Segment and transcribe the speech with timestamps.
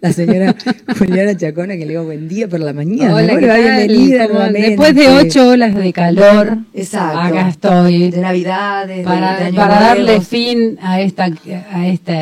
[0.00, 0.54] la señora
[0.98, 3.14] Juliana Chacona, que le digo buen día por la mañana.
[3.14, 7.18] Hola, bienvenida Después de ocho olas de calor, Exacto.
[7.18, 8.10] acá estoy.
[8.10, 11.30] De Navidades, para, de, de para darle fin a esta,
[11.72, 12.14] a este,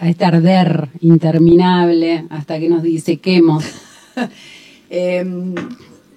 [0.00, 3.64] a este arder interminable hasta que nos disequemos.
[4.90, 5.24] eh,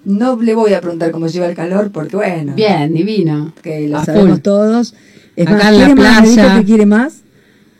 [0.04, 2.54] no le voy a preguntar cómo lleva el calor, porque bueno.
[2.56, 3.54] Bien, divino.
[3.62, 4.40] Que lo A sabemos full.
[4.42, 4.96] todos.
[5.36, 6.58] Es Acá más, en la ¿quiere más, playa.
[6.60, 7.21] Que quiere más?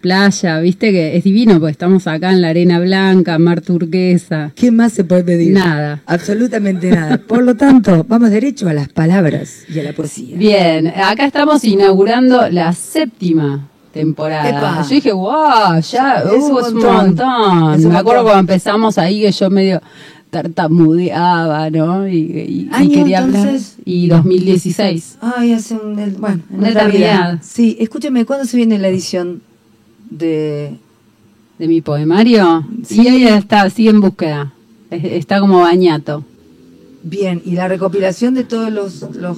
[0.02, 4.52] Playa, viste que es divino porque estamos acá en la arena blanca, mar turquesa.
[4.56, 5.54] ¿Qué más se puede pedir?
[5.54, 6.02] Nada.
[6.06, 7.18] Absolutamente nada.
[7.28, 10.36] Por lo tanto, vamos derecho a las palabras y a la poesía.
[10.38, 14.50] Bien, acá estamos inaugurando la séptima temporada.
[14.50, 14.82] Epa.
[14.84, 16.82] Yo dije, wow, ya Es un montón.
[16.96, 17.74] montón.
[17.80, 18.24] Es un Me acuerdo montón.
[18.24, 19.82] cuando empezamos ahí que yo medio
[20.30, 22.08] tartamudeaba, ¿no?
[22.08, 23.40] Y, y- y Año, quería hablar.
[23.48, 23.76] entonces.
[23.86, 25.18] Y 2016.
[25.22, 25.96] Ay, hace un.
[26.20, 27.40] Bueno, en Una eternidad.
[27.42, 29.42] Sí, escúchame, ¿cuándo se viene la edición
[30.12, 30.76] de.
[31.58, 32.66] ¿De mi poemario?
[32.84, 34.52] Sí, ella está, sigue en búsqueda.
[34.92, 36.24] Es- Está como bañato.
[37.04, 39.02] Bien, y la recopilación de todos los.
[39.18, 39.38] los?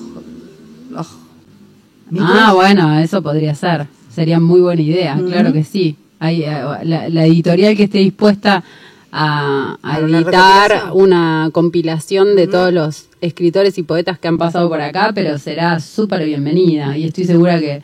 [2.19, 3.87] Ah, bueno, eso podría ser.
[4.13, 5.95] Sería muy buena idea, claro que sí.
[6.19, 8.63] Hay, eh, la, la editorial que esté dispuesta
[9.11, 14.69] a, a una editar una compilación de todos los escritores y poetas que han pasado
[14.69, 17.81] por acá, pero será súper bienvenida y estoy segura que,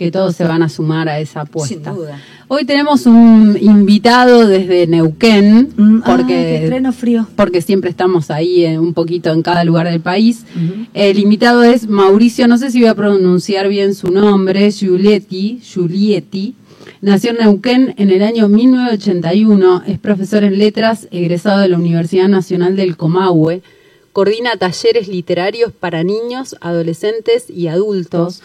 [0.00, 1.74] que todos se van a sumar a esa apuesta.
[1.74, 2.18] Sin duda.
[2.48, 7.26] Hoy tenemos un invitado desde Neuquén, Mm, porque frío.
[7.36, 10.46] porque siempre estamos ahí eh, un poquito en cada lugar del país.
[10.94, 16.54] El invitado es Mauricio, no sé si voy a pronunciar bien su nombre, Giulietti, Giulietti.
[17.02, 22.28] Nació en Neuquén en el año 1981, es profesor en letras, egresado de la Universidad
[22.28, 23.60] Nacional del Comahue,
[24.14, 28.40] coordina talleres literarios para niños, adolescentes y adultos.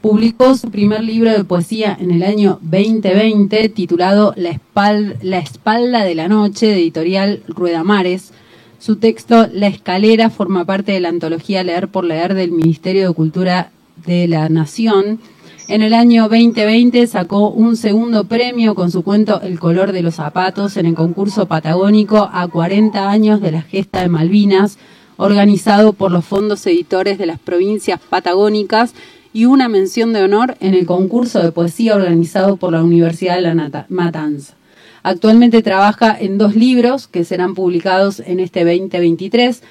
[0.00, 6.04] Publicó su primer libro de poesía en el año 2020 titulado La, espal- La espalda
[6.04, 8.32] de la noche, de editorial Ruedamares.
[8.78, 13.14] Su texto La escalera forma parte de la antología Leer por Leer del Ministerio de
[13.14, 13.70] Cultura
[14.06, 15.18] de la Nación.
[15.66, 20.14] En el año 2020 sacó un segundo premio con su cuento El color de los
[20.16, 24.78] zapatos en el concurso patagónico a 40 años de la gesta de Malvinas,
[25.16, 28.94] organizado por los fondos editores de las provincias patagónicas
[29.36, 33.42] y una mención de honor en el concurso de poesía organizado por la Universidad de
[33.42, 34.54] la Matanza.
[35.02, 39.62] Actualmente trabaja en dos libros que serán publicados en este 2023,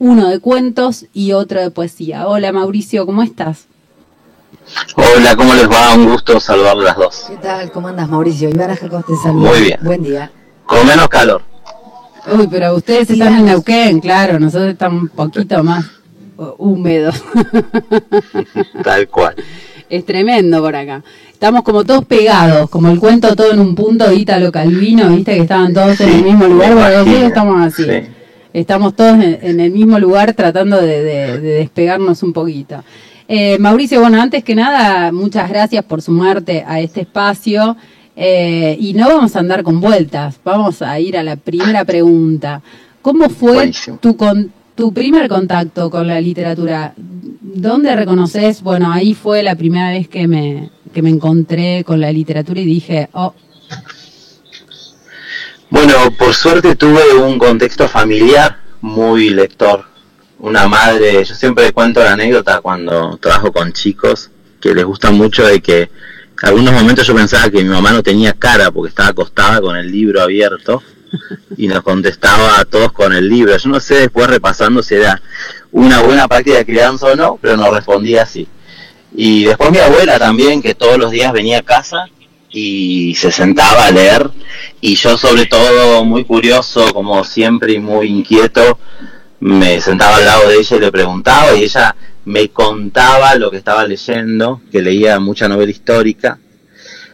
[0.00, 2.26] uno de cuentos y otro de poesía.
[2.26, 3.66] Hola Mauricio, ¿cómo estás?
[4.96, 5.94] Hola, ¿cómo les va?
[5.94, 7.26] Un gusto saludar a las dos.
[7.28, 7.70] ¿Qué tal?
[7.70, 8.50] ¿Cómo andas, Mauricio?
[8.50, 9.48] Iván Jacob te saluda.
[9.48, 9.78] Muy bien.
[9.80, 10.32] Buen día.
[10.66, 11.40] Con menos calor.
[12.36, 13.44] Uy, pero ustedes Sí, están en.
[13.44, 15.84] Neuquén, claro, nosotros estamos un poquito más
[16.58, 17.22] húmedos.
[18.82, 19.34] Tal cual.
[19.88, 21.02] es tremendo por acá.
[21.32, 25.42] Estamos como todos pegados, como el cuento todo en un punto Ítalo Calvino, viste que
[25.42, 27.84] estaban todos en el mismo lugar, bueno, imagino, estamos así.
[27.84, 27.90] sí.
[28.52, 32.82] Estamos todos en, en el mismo lugar tratando de, de- de despegarnos un poquito.
[33.26, 37.76] Eh, Mauricio, bueno, antes que nada, muchas gracias por sumarte a este espacio.
[38.16, 42.62] eh, y no vamos a andar con vueltas, vamos a ir a la primera pregunta.
[43.02, 43.98] ¿Cómo fue Buenísimo.
[44.00, 46.94] tu, con, tu primer contacto con la literatura?
[46.96, 48.62] ¿Dónde reconoces?
[48.62, 52.64] Bueno, ahí fue la primera vez que me, que me encontré con la literatura y
[52.64, 53.34] dije, oh,
[55.70, 59.84] Bueno, por suerte tuve un contexto familiar muy lector.
[60.38, 64.30] Una madre, yo siempre cuento la anécdota cuando trabajo con chicos
[64.60, 65.90] que les gusta mucho de que
[66.42, 69.90] algunos momentos yo pensaba que mi mamá no tenía cara porque estaba acostada con el
[69.90, 70.82] libro abierto
[71.56, 73.56] y nos contestaba a todos con el libro.
[73.56, 75.20] Yo no sé después repasando si era
[75.72, 78.48] una buena práctica de crianza o no, pero nos respondía así.
[79.14, 82.06] Y después mi abuela también, que todos los días venía a casa
[82.54, 84.30] y se sentaba a leer
[84.80, 88.78] y yo sobre todo muy curioso como siempre y muy inquieto
[89.40, 93.56] me sentaba al lado de ella y le preguntaba y ella me contaba lo que
[93.56, 96.38] estaba leyendo que leía mucha novela histórica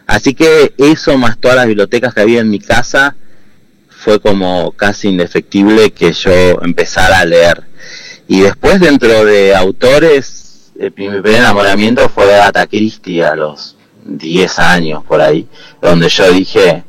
[0.06, 3.16] así que eso más todas las bibliotecas que había en mi casa
[4.10, 7.62] fue como casi indefectible que yo empezara a leer
[8.26, 14.58] y después dentro de autores el primer enamoramiento fue de Agatha Christie a los 10
[14.58, 15.46] años por ahí,
[15.80, 16.82] donde yo dije,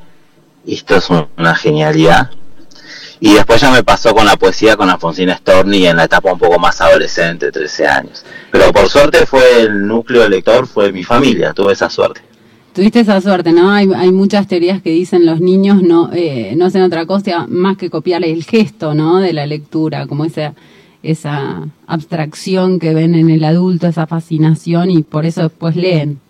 [0.65, 2.31] esto es una genialidad.
[3.19, 6.39] Y después ya me pasó con la poesía con Alfonsina Storni en la etapa un
[6.39, 8.25] poco más adolescente, 13 años.
[8.49, 12.30] Pero por suerte fue el núcleo lector, fue mi familia, tuve esa suerte.
[12.73, 13.71] Tuviste esa suerte, ¿no?
[13.71, 17.89] Hay, muchas teorías que dicen los niños no, eh, no hacen otra cosa más que
[17.89, 19.19] copiar el gesto, ¿no?
[19.19, 20.53] De la lectura, como esa,
[21.03, 26.21] esa abstracción que ven en el adulto, esa fascinación y por eso después leen.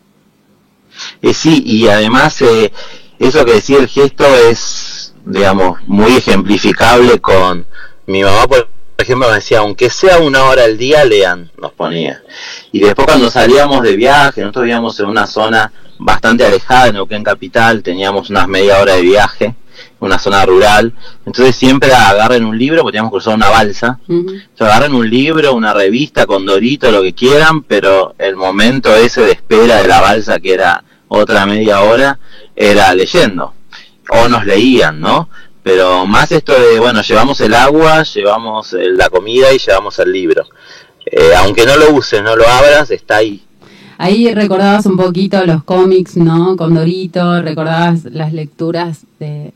[1.22, 2.72] Eh, sí, y además eh,
[3.20, 7.66] eso que decía el gesto es digamos, muy ejemplificable con
[8.08, 8.68] mi mamá, por
[9.02, 12.22] ejemplo, me decía, aunque sea una hora al día, lean, nos ponía.
[12.72, 17.24] Y después cuando salíamos de viaje, nosotros vivíamos en una zona bastante alejada de Neuquén
[17.24, 19.56] Capital, teníamos unas media hora de viaje,
[20.00, 20.94] una zona rural,
[21.26, 25.74] entonces siempre agarren un libro, porque teníamos que una balsa, entonces agarren un libro, una
[25.74, 30.40] revista con Dorito, lo que quieran, pero el momento ese de espera de la balsa,
[30.40, 32.20] que era otra media hora,
[32.56, 33.54] era leyendo,
[34.10, 35.30] o nos leían, ¿no?
[35.64, 40.44] Pero más esto de, bueno, llevamos el agua, llevamos la comida y llevamos el libro.
[41.06, 43.44] Eh, aunque no lo uses, no lo abras, está ahí.
[43.98, 46.58] Ahí recordabas un poquito los cómics, ¿no?
[46.58, 49.54] Con Dorito, recordabas las lecturas de,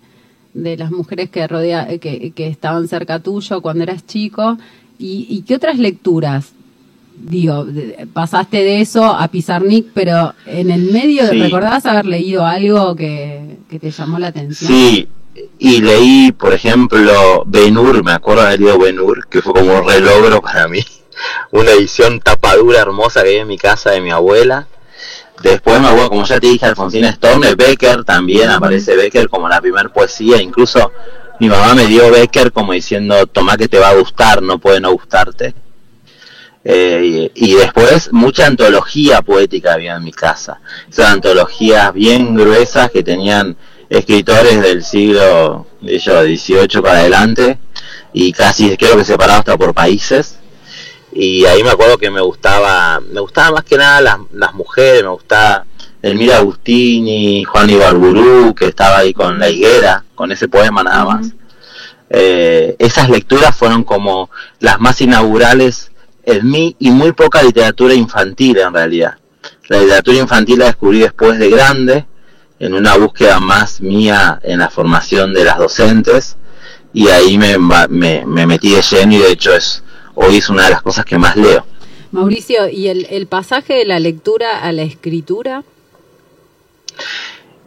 [0.54, 4.58] de las mujeres que, rodea, que, que estaban cerca tuyo cuando eras chico.
[5.00, 6.52] ¿Y, y qué otras lecturas?
[7.18, 7.66] Digo,
[8.14, 11.40] pasaste de eso a Pizarnik, pero en el medio, sí.
[11.40, 14.70] ¿recordabas haber leído algo que, que te llamó la atención?
[14.70, 15.08] Sí,
[15.60, 19.88] y leí, por ejemplo, Benur, me acuerdo de haber leído Benur, que fue como un
[19.88, 20.84] relogro para mí.
[21.52, 24.68] Una edición tapadura hermosa que hay en mi casa de mi abuela.
[25.42, 29.60] Después me acuerdo, como ya te dije, Alfonsina Storne, Becker también, aparece Becker como la
[29.60, 30.42] primera poesía.
[30.42, 30.92] Incluso
[31.40, 34.80] mi mamá me dio Becker como diciendo, toma que te va a gustar, no puede
[34.80, 35.54] no gustarte.
[36.64, 40.62] Eh, y, y, después mucha antología poética había en mi casa.
[40.90, 43.56] Esas antologías bien gruesas que tenían
[43.90, 47.58] escritores del siglo XVIII para adelante
[48.14, 50.40] y casi creo que separado hasta por países.
[51.14, 55.04] Y ahí me acuerdo que me gustaba me gustaba más que nada las, las mujeres
[55.04, 55.66] me gustaba
[56.02, 61.28] Elmira Agustini Juan Ibarburú que estaba ahí con la higuera con ese poema nada más.
[62.10, 64.30] Eh, esas lecturas fueron como
[64.60, 65.92] las más inaugurales
[66.24, 69.18] en mí y muy poca literatura infantil en realidad.
[69.68, 72.06] La literatura infantil la descubrí después de grande
[72.60, 76.38] en una búsqueda más mía en la formación de las docentes
[76.94, 79.84] y ahí me, me, me metí de lleno y de hecho es
[80.16, 81.66] hoy es una de las cosas que más leo.
[82.12, 85.64] Mauricio, ¿y el, el pasaje de la lectura a la escritura?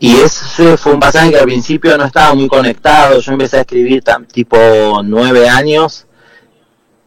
[0.00, 3.20] Y ese fue un pasaje que al principio no estaba muy conectado.
[3.20, 4.02] Yo empecé a escribir
[4.32, 4.56] tipo
[5.04, 6.06] nueve años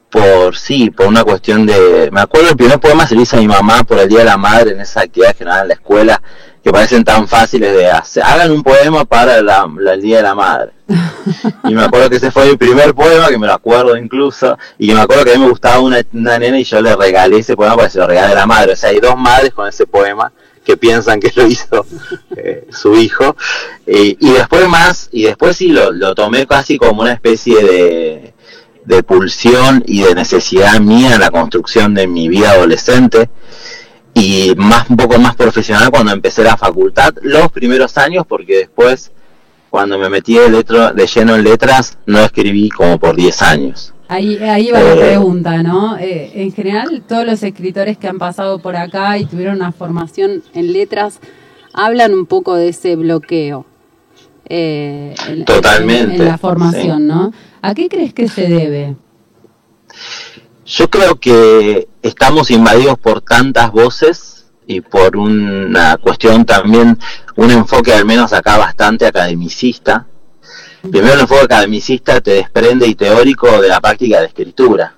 [0.09, 2.09] por sí, por una cuestión de...
[2.11, 4.25] Me acuerdo el primer poema se lo hice a mi mamá por el Día de
[4.25, 6.21] la Madre en esa actividad que en la escuela
[6.63, 8.23] que parecen tan fáciles de hacer.
[8.23, 10.71] Hagan un poema para la, la, el Día de la Madre.
[11.63, 14.87] y me acuerdo que ese fue mi primer poema, que me lo acuerdo incluso, y
[14.87, 17.39] que me acuerdo que a mí me gustaba una, una nena y yo le regalé
[17.39, 18.73] ese poema para que se lo regale a la madre.
[18.73, 20.31] O sea, hay dos madres con ese poema
[20.63, 21.85] que piensan que lo hizo
[22.37, 23.35] eh, su hijo.
[23.87, 28.33] Y, y, después más, y después sí lo, lo tomé casi como una especie de,
[28.85, 33.29] de pulsión y de necesidad mía en la construcción de mi vida adolescente
[34.13, 39.11] y más un poco más profesional cuando empecé la facultad los primeros años porque después
[39.69, 43.93] cuando me metí de, letro, de lleno en letras no escribí como por 10 años
[44.09, 45.97] ahí, ahí va eh, la pregunta ¿no?
[45.97, 50.43] Eh, en general todos los escritores que han pasado por acá y tuvieron una formación
[50.53, 51.19] en letras
[51.73, 53.65] hablan un poco de ese bloqueo
[54.49, 57.03] eh, en, totalmente en, en la formación sí.
[57.03, 57.31] ¿no?
[57.61, 58.95] ¿a qué crees que se debe?
[60.65, 66.97] Yo creo que estamos invadidos por tantas voces y por una cuestión también,
[67.35, 70.07] un enfoque al menos acá bastante academicista.
[70.81, 74.95] Primero el enfoque academicista te desprende y teórico de la práctica de escritura.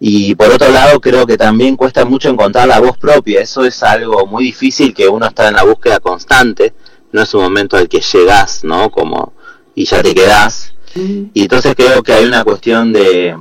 [0.00, 3.40] Y por otro lado creo que también cuesta mucho encontrar la voz propia.
[3.40, 6.74] Eso es algo muy difícil que uno está en la búsqueda constante.
[7.12, 8.90] No es un momento al que llegas, ¿no?
[8.90, 9.32] Como
[9.74, 10.74] y ya te quedás.
[10.94, 13.36] Y entonces creo que hay una cuestión de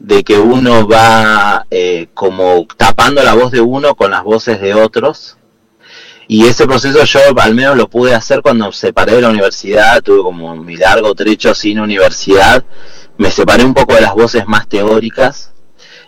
[0.00, 4.74] de que uno va eh, como tapando la voz de uno con las voces de
[4.74, 5.36] otros.
[6.26, 10.22] Y ese proceso yo al menos lo pude hacer cuando separé de la universidad, tuve
[10.22, 12.64] como mi largo trecho sin universidad,
[13.18, 15.52] me separé un poco de las voces más teóricas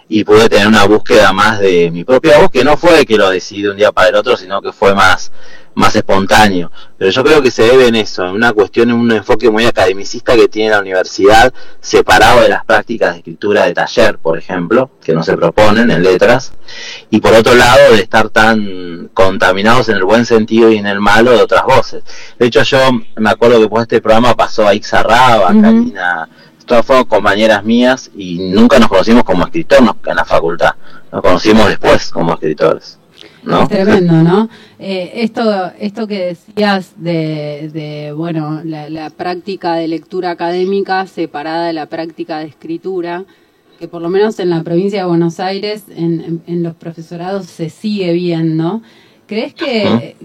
[0.08, 3.30] y pude tener una búsqueda más de mi propia voz, que no fue que lo
[3.30, 5.32] decidí de un día para el otro, sino que fue más
[5.74, 6.70] más espontáneo.
[6.98, 9.64] Pero yo creo que se debe en eso, en una cuestión, en un enfoque muy
[9.64, 14.90] academicista que tiene la universidad, separado de las prácticas de escritura de taller, por ejemplo,
[15.02, 16.52] que no se proponen en letras,
[17.10, 21.00] y por otro lado de estar tan contaminados en el buen sentido y en el
[21.00, 22.04] malo de otras voces.
[22.38, 22.78] De hecho, yo
[23.16, 25.62] me acuerdo que por este programa pasó a Ixa Raba, uh -huh.
[25.62, 26.28] Karina,
[26.66, 30.74] todas fueron compañeras mías y nunca nos conocimos como escritores en la facultad,
[31.10, 32.98] nos conocimos después como escritores.
[33.44, 33.62] ¿No?
[33.62, 34.48] Es tremendo, ¿no?
[34.78, 41.66] Eh, esto, esto que decías de, de bueno, la, la, práctica de lectura académica separada
[41.66, 43.24] de la práctica de escritura,
[43.78, 47.46] que por lo menos en la provincia de Buenos Aires, en, en, en los profesorados
[47.46, 48.82] se sigue viendo.
[49.26, 50.16] ¿Crees que,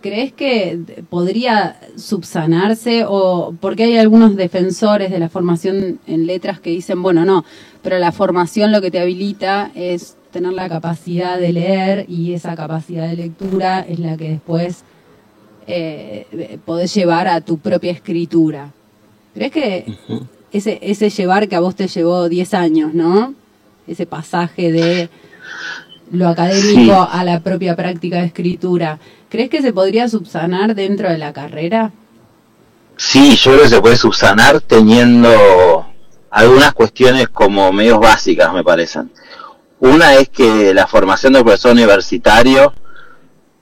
[0.00, 6.70] ¿crees que podría subsanarse o porque hay algunos defensores de la formación en letras que
[6.70, 7.44] dicen, bueno, no,
[7.82, 12.54] pero la formación lo que te habilita es tener la capacidad de leer y esa
[12.54, 14.84] capacidad de lectura es la que después
[15.66, 18.72] eh, podés llevar a tu propia escritura.
[19.34, 19.96] ¿Crees que
[20.52, 23.34] ese, ese llevar que a vos te llevó 10 años, ¿no?
[23.86, 25.08] Ese pasaje de
[26.10, 31.18] lo académico a la propia práctica de escritura, ¿crees que se podría subsanar dentro de
[31.18, 31.92] la carrera?
[32.96, 35.86] Sí, yo creo que se puede subsanar teniendo
[36.30, 39.10] algunas cuestiones como medios básicas, me parecen.
[39.80, 42.72] Una es que la formación del profesor universitario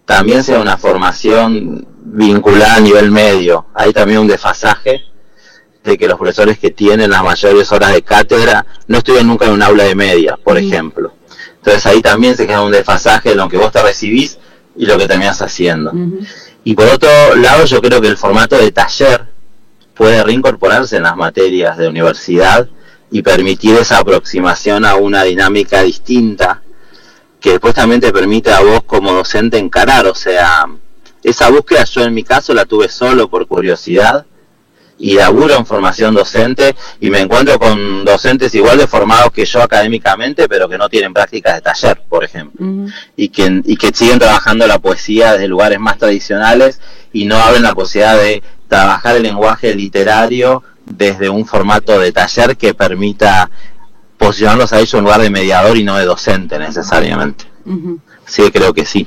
[0.05, 3.67] también sea una formación vinculada a nivel medio.
[3.75, 5.03] Hay también un desfasaje
[5.85, 9.53] de que los profesores que tienen las mayores horas de cátedra no estudian nunca en
[9.53, 11.13] un aula de media, por ejemplo.
[11.57, 14.39] Entonces ahí también se queda un desfasaje de lo que vos te recibís
[14.77, 15.93] y lo que terminás haciendo.
[16.65, 19.27] Y por otro lado, yo creo que el formato de taller
[19.95, 22.69] puede reincorporarse en las materias de universidad
[23.11, 26.63] y permitir esa aproximación a una dinámica distinta
[27.41, 30.67] que después también te permite a vos como docente encarar, o sea,
[31.23, 34.27] esa búsqueda yo en mi caso la tuve solo por curiosidad
[34.99, 39.63] y laburo en formación docente y me encuentro con docentes igual de formados que yo
[39.63, 42.67] académicamente, pero que no tienen prácticas de taller, por ejemplo,
[43.15, 46.81] y, que, y que siguen trabajando la poesía desde lugares más tradicionales
[47.13, 52.57] y no abren la posibilidad de trabajar el lenguaje literario desde un formato de taller
[52.57, 53.51] que permita
[54.17, 57.45] posicionarlos a ellos en lugar de mediador y no de docente necesariamente.
[58.27, 59.07] Sí, creo que sí.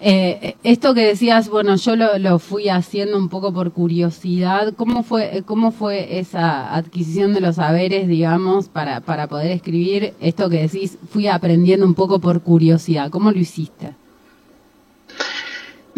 [0.00, 4.72] Eh, esto que decías, bueno, yo lo, fui haciendo un poco por curiosidad.
[4.76, 10.14] ¿Cómo fue, cómo fue esa adquisición de los saberes, digamos, para, para poder escribir?
[10.20, 13.10] Esto que decís, fui aprendiendo un poco por curiosidad.
[13.10, 13.94] ¿Cómo lo hiciste?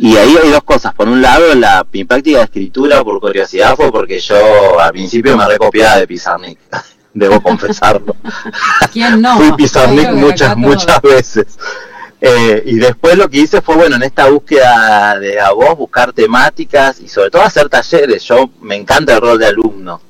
[0.03, 0.95] Y ahí hay dos cosas.
[0.95, 5.37] Por un lado, la, mi práctica de escritura por curiosidad fue porque yo al principio
[5.37, 6.59] me recopiaba de Pizarnik.
[7.13, 8.17] Debo confesarlo.
[8.93, 9.37] ¿Quién no?
[9.37, 11.59] Fui Pizarnik muchas, muchas veces.
[12.19, 16.15] Eh, y después lo que hice fue, bueno, en esta búsqueda de a vos, buscar
[16.15, 18.23] temáticas y sobre todo hacer talleres.
[18.25, 20.01] Yo me encanta el rol de alumno,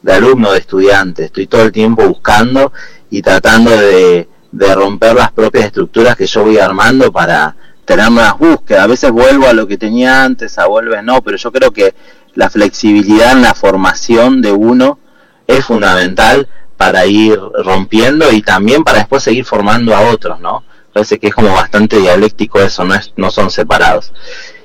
[0.00, 1.24] de alumno, de estudiante.
[1.26, 2.72] Estoy todo el tiempo buscando
[3.10, 7.54] y tratando de, de romper las propias estructuras que yo voy armando para
[7.86, 8.82] tener más búsqueda.
[8.82, 11.94] A veces vuelvo a lo que tenía antes, a vuelve no, pero yo creo que
[12.34, 14.98] la flexibilidad en la formación de uno
[15.46, 20.62] es fundamental para ir rompiendo y también para después seguir formando a otros, ¿no?
[20.96, 24.14] parece que es como bastante dialéctico eso, no, es, no son separados.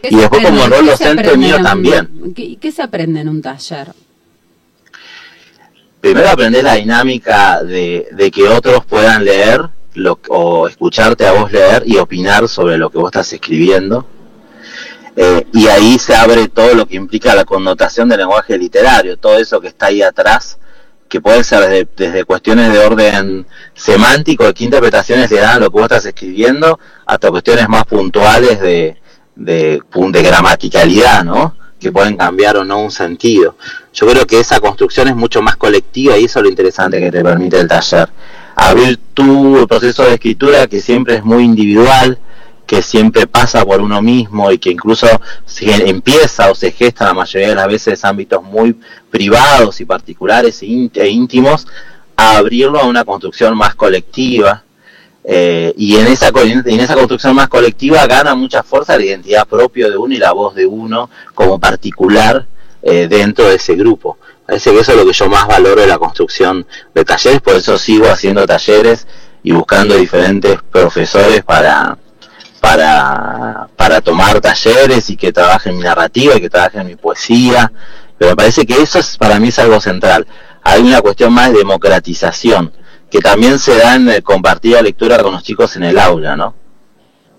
[0.01, 2.34] Y después como rol docente mío también.
[2.34, 3.92] ¿qué, ¿Qué se aprende en un taller?
[6.00, 11.51] Primero aprender la dinámica de, de que otros puedan leer lo, o escucharte a vos
[11.51, 14.05] leer y opinar sobre lo que vos estás escribiendo.
[15.15, 19.38] Eh, y ahí se abre todo lo que implica la connotación del lenguaje literario, todo
[19.38, 20.57] eso que está ahí atrás
[21.12, 25.69] que pueden ser desde, cuestiones de orden semántico, de qué interpretaciones le dan a lo
[25.69, 28.95] que vos estás escribiendo, hasta cuestiones más puntuales de,
[29.36, 31.57] de, de gramaticalidad, ¿no?
[31.81, 33.57] que pueden cambiar o no un sentido.
[33.93, 37.12] Yo creo que esa construcción es mucho más colectiva y eso es lo interesante que
[37.12, 38.07] te permite el taller.
[38.63, 42.20] Abrir tu proceso de escritura que siempre es muy individual,
[42.68, 45.08] que siempre pasa por uno mismo y que incluso
[45.46, 48.77] se empieza o se gesta la mayoría de las veces ámbitos muy
[49.10, 51.65] privados y particulares e, e íntimos,
[52.15, 54.63] a abrirlo a una construcción más colectiva.
[55.24, 59.89] Eh, y en esa, en esa construcción más colectiva gana mucha fuerza la identidad propia
[59.89, 62.46] de uno y la voz de uno como particular
[62.84, 64.20] eh, dentro de ese grupo.
[64.51, 67.55] Parece que eso es lo que yo más valoro de la construcción de talleres, por
[67.55, 69.08] eso sigo haciendo talleres
[69.43, 71.98] y buscando diferentes profesores para,
[72.60, 76.98] para, para tomar talleres y que trabaje en mi narrativa y que trabaje en mi
[76.98, 77.72] poesía,
[78.17, 80.27] pero me parece que eso es, para mí es algo central.
[80.63, 82.74] Hay una cuestión más de democratización,
[83.10, 86.36] que también se da en el compartir la lectura con los chicos en el aula,
[86.36, 86.55] ¿no?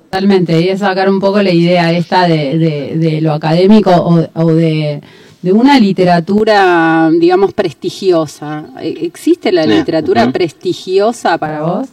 [0.05, 2.57] Totalmente, y es sacar un poco la idea esta de,
[2.97, 3.91] de, lo académico
[4.33, 5.03] o, de,
[5.43, 8.65] de, una literatura, digamos, prestigiosa.
[8.81, 11.89] ¿Existe la literatura prestigiosa para vos?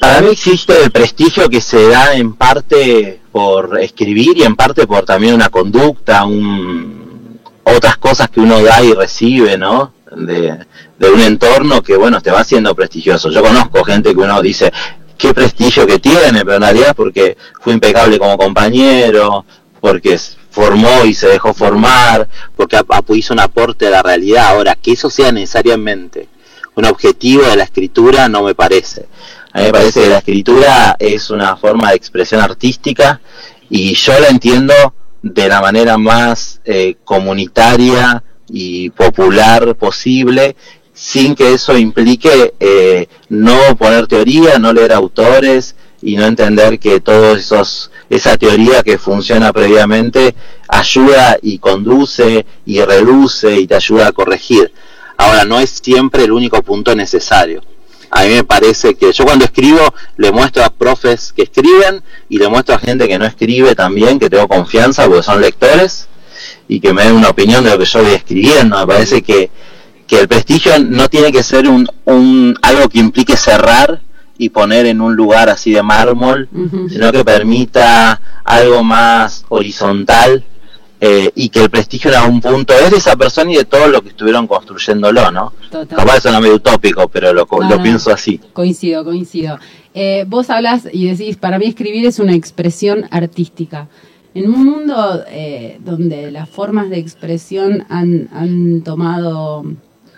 [0.00, 4.86] Para mí existe el prestigio que se da en parte por escribir y en parte
[4.86, 9.92] por también una conducta, un, otras cosas que uno da y recibe, ¿no?
[10.10, 10.66] De,
[11.00, 13.30] un entorno que, bueno, te va haciendo prestigioso.
[13.30, 14.72] Yo conozco gente que uno dice,
[15.16, 19.44] qué prestigio que tiene, pero en realidad porque fue impecable como compañero,
[19.80, 20.18] porque
[20.58, 22.80] formó y se dejó formar, porque
[23.14, 24.48] hizo un aporte a la realidad.
[24.48, 26.28] Ahora, que eso sea necesariamente
[26.74, 29.06] un objetivo de la escritura no me parece.
[29.52, 33.20] A mí me parece que la escritura es una forma de expresión artística
[33.70, 34.74] y yo la entiendo
[35.22, 40.56] de la manera más eh, comunitaria y popular posible
[40.92, 46.98] sin que eso implique eh, no poner teoría, no leer autores y no entender que
[47.00, 50.34] todos esos esa teoría que funciona previamente
[50.68, 54.72] ayuda y conduce y reduce y te ayuda a corregir.
[55.16, 57.62] Ahora no es siempre el único punto necesario.
[58.10, 59.80] A mí me parece que yo cuando escribo
[60.16, 64.18] le muestro a profes que escriben y le muestro a gente que no escribe también,
[64.18, 66.08] que tengo confianza porque son lectores
[66.68, 68.78] y que me den una opinión de lo que yo voy escribiendo.
[68.78, 69.50] Me parece que,
[70.06, 74.00] que el prestigio no tiene que ser un, un, algo que implique cerrar
[74.38, 76.48] y poner en un lugar así de mármol,
[76.88, 80.44] sino que permita algo más horizontal
[81.00, 83.88] eh, y que el prestigio en algún punto es de esa persona y de todo
[83.88, 85.52] lo que estuvieron construyéndolo, ¿no?
[85.70, 85.98] Total.
[85.98, 88.40] Capaz suena medio utópico, pero lo, lo pienso así.
[88.52, 89.58] Coincido, coincido.
[89.94, 93.88] Eh, vos hablas y decís, para mí escribir es una expresión artística.
[94.34, 99.64] En un mundo eh, donde las formas de expresión han, han tomado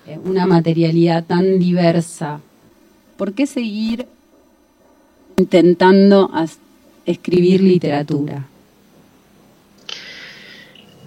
[0.06, 2.40] eh, una materialidad tan diversa,
[3.20, 4.06] ¿por qué seguir
[5.36, 6.30] intentando
[7.04, 8.46] escribir literatura?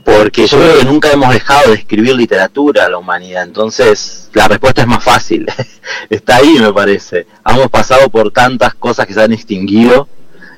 [0.05, 4.47] Porque yo creo que nunca hemos dejado de escribir literatura a la humanidad, entonces la
[4.47, 5.47] respuesta es más fácil.
[6.11, 7.25] Está ahí, me parece.
[7.49, 10.07] Hemos pasado por tantas cosas que se han extinguido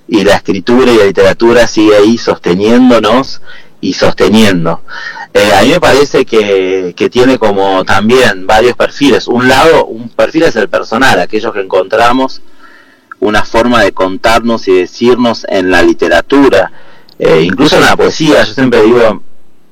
[0.10, 3.42] y la escritura y la literatura sigue ahí sosteniéndonos
[3.80, 4.82] y sosteniendo.
[5.38, 9.28] Eh, a mí me parece que, que, tiene como también varios perfiles.
[9.28, 12.42] Un lado, un perfil es el personal, aquellos que encontramos
[13.20, 16.72] una forma de contarnos y decirnos en la literatura,
[17.20, 18.46] eh, incluso en la poesía.
[18.46, 19.24] Yo siempre digo,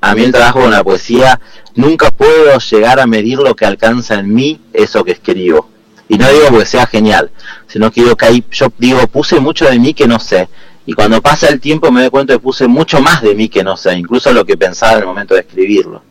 [0.02, 1.40] a mí el trabajo con la poesía,
[1.76, 5.70] nunca puedo llegar a medir lo que alcanza en mí eso que escribo.
[6.10, 7.32] Y no digo porque sea genial,
[7.68, 10.50] sino que digo que ahí, yo digo, puse mucho de mí que no sé
[10.86, 13.64] y cuando pasa el tiempo me doy cuenta que puse mucho más de mí que
[13.64, 16.04] no sé, incluso lo que pensaba en el momento de escribirlo.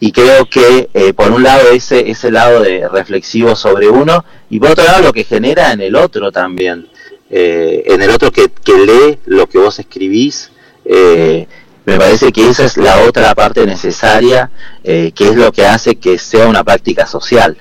[0.00, 4.58] Y creo que eh, por un lado ese, ese lado de reflexivo sobre uno y
[4.58, 6.88] por otro lado lo que genera en el otro también,
[7.30, 10.50] eh, en el otro que, que, lee lo que vos escribís,
[10.84, 11.46] eh,
[11.86, 14.50] me parece que esa es la otra parte necesaria,
[14.82, 17.56] que es lo que hace que sea una práctica social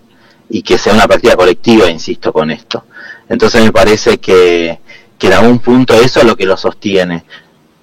[0.50, 2.86] y que sea una práctica colectiva, insisto con esto.
[3.30, 4.80] Entonces me parece que,
[5.18, 7.24] que en algún punto eso es lo que lo sostiene,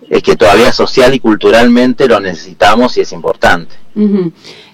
[0.09, 3.75] es que todavía social y culturalmente lo necesitamos y es importante.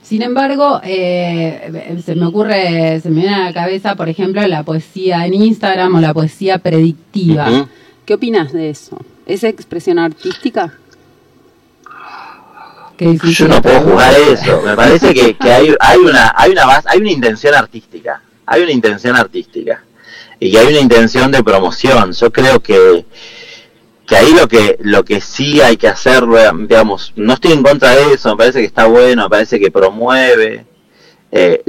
[0.02, 4.62] Sin embargo, eh, se me ocurre, se me viene a la cabeza, por ejemplo, la
[4.62, 7.68] poesía en Instagram o la poesía predictiva.
[8.04, 8.98] ¿Qué opinas de eso?
[9.26, 10.72] ¿Es expresión artística?
[12.98, 14.60] Yo no puedo jugar eso.
[14.62, 18.22] Me parece que, que hay, hay, una, hay, una base, hay una intención artística.
[18.46, 19.84] Hay una intención artística
[20.40, 22.12] y hay una intención de promoción.
[22.12, 23.04] Yo creo que,
[24.06, 26.24] que ahí lo que, lo que sí hay que hacer,
[26.68, 29.70] digamos, no estoy en contra de eso, me parece que está bueno, me parece que
[29.70, 30.66] promueve.
[31.30, 31.62] Eh,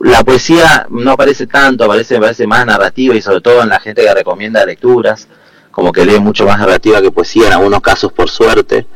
[0.00, 4.02] la poesía no aparece tanto, aparece, parece más narrativa y sobre todo en la gente
[4.02, 5.28] que recomienda lecturas,
[5.70, 8.86] como que lee mucho más narrativa que poesía en algunos casos por suerte.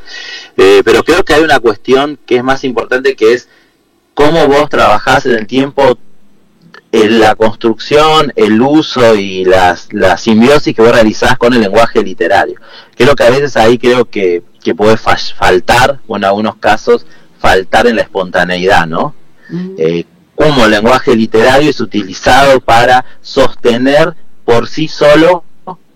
[0.57, 3.49] Eh, pero creo que hay una cuestión que es más importante que es
[4.15, 5.99] cómo vos trabajás en el tiempo
[6.93, 12.61] la construcción, el uso y las, la simbiosis que vos realizás con el lenguaje literario.
[12.97, 17.07] Creo que a veces ahí creo que, que puede faltar, bueno, en algunos casos,
[17.39, 19.15] faltar en la espontaneidad, ¿no?
[19.79, 25.45] Eh, como el lenguaje literario es utilizado para sostener por sí solo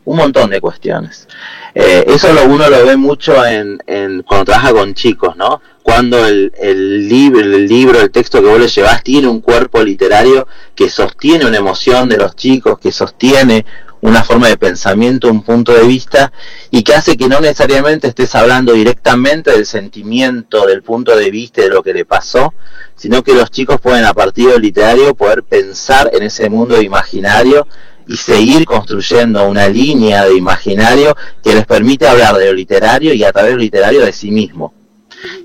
[0.04, 1.28] un montón de cuestiones.
[1.74, 5.62] Eh, eso lo, uno lo ve mucho en, en, cuando trabaja con chicos, ¿no?
[5.82, 9.82] Cuando el, el, libro, el libro, el texto que vos le llevas tiene un cuerpo
[9.82, 13.64] literario que sostiene una emoción de los chicos, que sostiene
[14.02, 16.32] una forma de pensamiento, un punto de vista,
[16.70, 21.62] y que hace que no necesariamente estés hablando directamente del sentimiento, del punto de vista
[21.62, 22.52] de lo que le pasó,
[22.96, 27.66] sino que los chicos pueden a partir del literario poder pensar en ese mundo imaginario
[28.06, 33.24] y seguir construyendo una línea de imaginario que les permite hablar de lo literario y
[33.24, 34.74] a través de lo literario de sí mismo.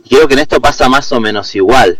[0.03, 1.99] Y creo que en esto pasa más o menos igual.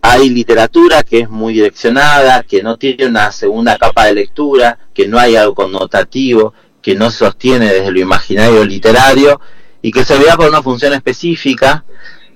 [0.00, 5.06] Hay literatura que es muy direccionada, que no tiene una segunda capa de lectura, que
[5.06, 9.40] no hay algo connotativo, que no se sostiene desde lo imaginario literario
[9.80, 11.84] y que se vea por una función específica.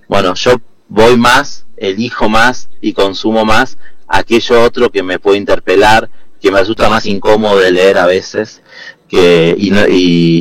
[0.09, 0.53] Bueno, yo
[0.89, 3.77] voy más, elijo más y consumo más
[4.09, 6.09] aquello otro que me puede interpelar,
[6.41, 8.63] que me resulta más incómodo de leer a veces
[9.09, 9.69] que y,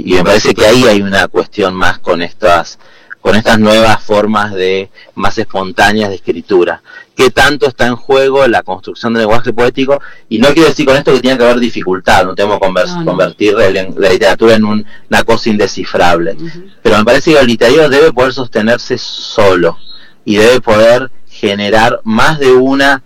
[0.06, 2.80] y, me parece que ahí hay una cuestión más con estas
[3.26, 6.84] con estas nuevas formas de más espontáneas de escritura.
[7.16, 10.00] ¿Qué tanto está en juego la construcción del lenguaje poético?
[10.30, 13.56] Y no quiero decir con esto que tiene que haber dificultad, no tenemos que convertir
[13.56, 16.38] la literatura en una cosa indescifrable.
[16.84, 19.80] Pero me parece que el literario debe poder sostenerse solo
[20.24, 23.02] y debe poder generar más de una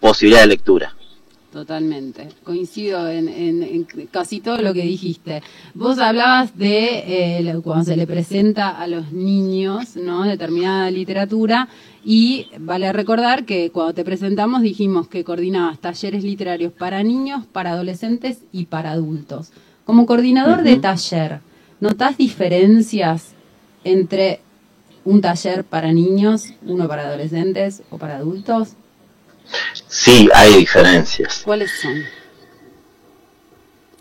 [0.00, 0.94] posibilidad de lectura.
[1.52, 5.42] Totalmente, coincido en, casi todo lo que dijiste.
[5.72, 10.24] Vos hablabas de eh, cuando se le presenta a los niños ¿no?
[10.24, 11.68] determinada literatura
[12.04, 17.70] y vale recordar que cuando te presentamos dijimos que coordinabas talleres literarios para niños, para
[17.70, 19.50] adolescentes y para adultos.
[19.86, 21.40] Como coordinador de taller,
[21.80, 23.32] ¿notás diferencias
[23.84, 24.40] entre
[25.06, 28.74] un taller para niños, uno para adolescentes o para adultos?
[29.88, 31.42] Sí, hay diferencias.
[31.44, 31.96] ¿Cuáles son?
[31.96, 32.08] Eh,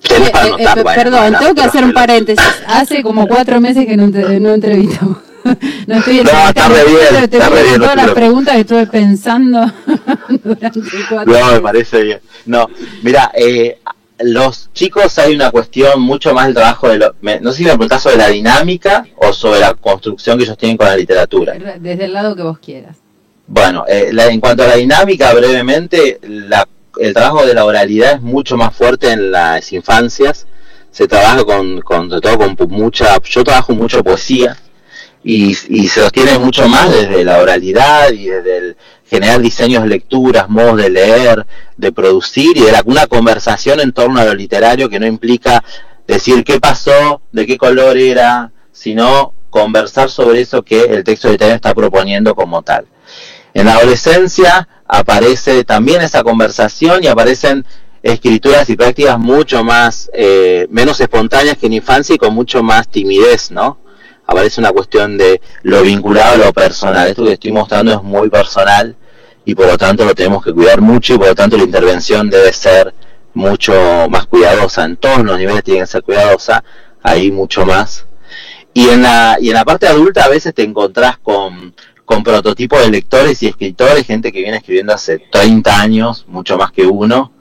[0.10, 2.46] eh, eh, perdón, tengo que hacer un paréntesis.
[2.68, 5.18] Hace como cuatro meses que no, no entrevistamos.
[5.88, 9.72] no estoy no, está re bien, bien, todas las preguntas que estuve pensando
[10.44, 12.20] durante cuatro No, me parece bien.
[12.46, 12.68] No,
[13.02, 13.80] mira, eh,
[14.20, 17.70] los chicos hay una cuestión mucho más del trabajo de lo, no sé si me
[17.70, 21.54] preguntás sobre la dinámica o sobre la construcción que ellos tienen con la literatura.
[21.80, 22.98] Desde el lado que vos quieras.
[23.48, 28.58] Bueno, eh, en cuanto a la dinámica, brevemente, el trabajo de la oralidad es mucho
[28.58, 30.48] más fuerte en las infancias.
[30.92, 34.58] Se trabaja con, con todo con mucha, yo trabajo mucho poesía
[35.24, 40.50] y, y se sostiene mucho más desde la oralidad y desde el generar diseños, lecturas,
[40.50, 41.46] modos de leer,
[41.78, 45.64] de producir y de la, una conversación en torno a lo literario que no implica
[46.06, 51.56] decir qué pasó, de qué color era, sino conversar sobre eso que el texto literario
[51.56, 52.86] está proponiendo como tal.
[53.58, 57.66] En la adolescencia aparece también esa conversación y aparecen
[58.04, 62.88] escrituras y prácticas mucho más, eh, menos espontáneas que en infancia y con mucho más
[62.88, 63.80] timidez, ¿no?
[64.28, 67.08] Aparece una cuestión de lo vinculado a lo personal.
[67.08, 68.96] Esto que estoy mostrando es muy personal
[69.44, 72.30] y por lo tanto lo tenemos que cuidar mucho y por lo tanto la intervención
[72.30, 72.94] debe ser
[73.34, 73.74] mucho
[74.08, 74.86] más cuidadosa.
[74.86, 76.64] En todos los niveles tiene que ser cuidadosa,
[77.02, 78.06] ahí mucho más.
[78.76, 81.74] Y en la, y en la parte adulta a veces te encontrás con
[82.08, 86.72] con prototipos de lectores y escritores, gente que viene escribiendo hace 30 años, mucho más
[86.72, 87.34] que uno,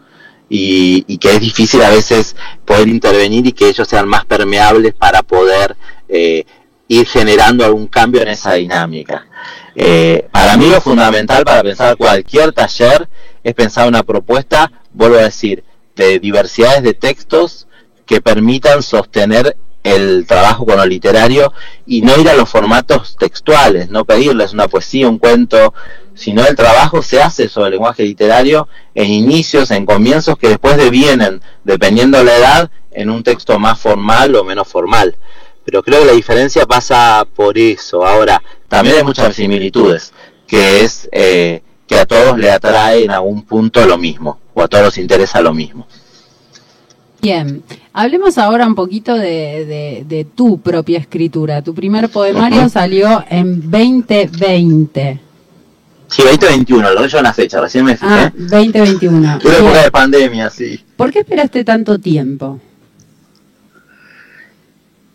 [0.49, 5.23] y, que es difícil a veces poder intervenir y que ellos sean más permeables para
[5.23, 5.77] poder
[6.09, 6.45] eh,
[6.89, 9.29] ir generando algún cambio en esa dinámica.
[9.77, 13.09] Eh, para mí lo fundamental para pensar cualquier taller
[13.45, 15.63] es pensar una propuesta, vuelvo a decir,
[15.95, 17.69] de diversidades de textos
[18.05, 21.53] que permitan sostener el trabajo con lo literario
[21.87, 25.73] y no ir a los formatos textuales, no pedirles una poesía, un cuento,
[26.15, 30.77] sino el trabajo se hace sobre el lenguaje literario en inicios, en comienzos que después
[30.77, 35.17] devienen, dependiendo de la edad, en un texto más formal o menos formal.
[35.65, 38.07] Pero creo que la diferencia pasa por eso.
[38.07, 40.13] Ahora, también hay muchas similitudes,
[40.47, 44.69] que es eh, que a todos le atrae en algún punto lo mismo, o a
[44.69, 45.87] todos les interesa lo mismo.
[47.21, 51.63] Bien, hablemos ahora un poquito de, tu propia escritura.
[51.63, 55.21] Tu primer poemario salió en 2020.
[56.09, 58.13] Sí, 2021, lo doy una fecha, recién me fijé.
[58.13, 59.19] Ah, 2021.
[59.19, 60.81] Una época de pandemia, sí.
[60.97, 62.61] ¿Por qué esperaste tanto tiempo?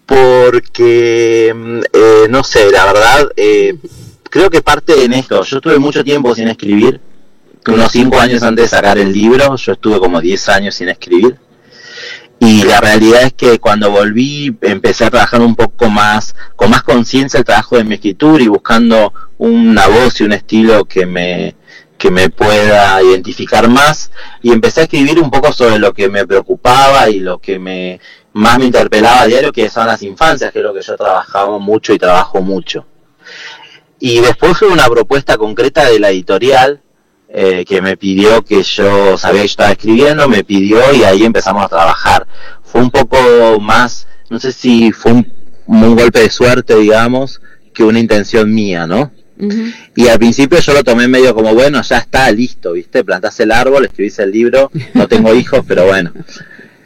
[0.05, 3.77] Porque, mm, eh, no sé, la verdad, eh,
[4.29, 5.41] creo que parte en esto.
[5.43, 6.99] Yo estuve mucho tiempo sin escribir,
[7.67, 11.37] unos 5 años antes de sacar el libro, yo estuve como 10 años sin escribir
[12.43, 16.81] y la realidad es que cuando volví empecé a trabajar un poco más, con más
[16.81, 21.55] conciencia el trabajo de mi escritura y buscando una voz y un estilo que me,
[21.99, 24.11] que me pueda identificar más.
[24.41, 27.99] Y empecé a escribir un poco sobre lo que me preocupaba y lo que me
[28.33, 31.59] más me interpelaba a diario que son las infancias que es lo que yo trabajaba
[31.59, 32.87] mucho y trabajo mucho.
[33.99, 36.81] Y después fue una propuesta concreta de la editorial
[37.33, 41.63] eh, que me pidió que yo sabía que estaba escribiendo, me pidió y ahí empezamos
[41.63, 42.27] a trabajar.
[42.63, 43.17] Fue un poco
[43.59, 45.33] más, no sé si fue un,
[45.65, 47.41] un golpe de suerte, digamos,
[47.73, 49.11] que una intención mía, ¿no?
[49.95, 53.03] Y al principio yo lo tomé medio como, bueno, ya está, listo, ¿viste?
[53.03, 56.11] Plantás el árbol, escribís el libro, no tengo hijos, pero bueno.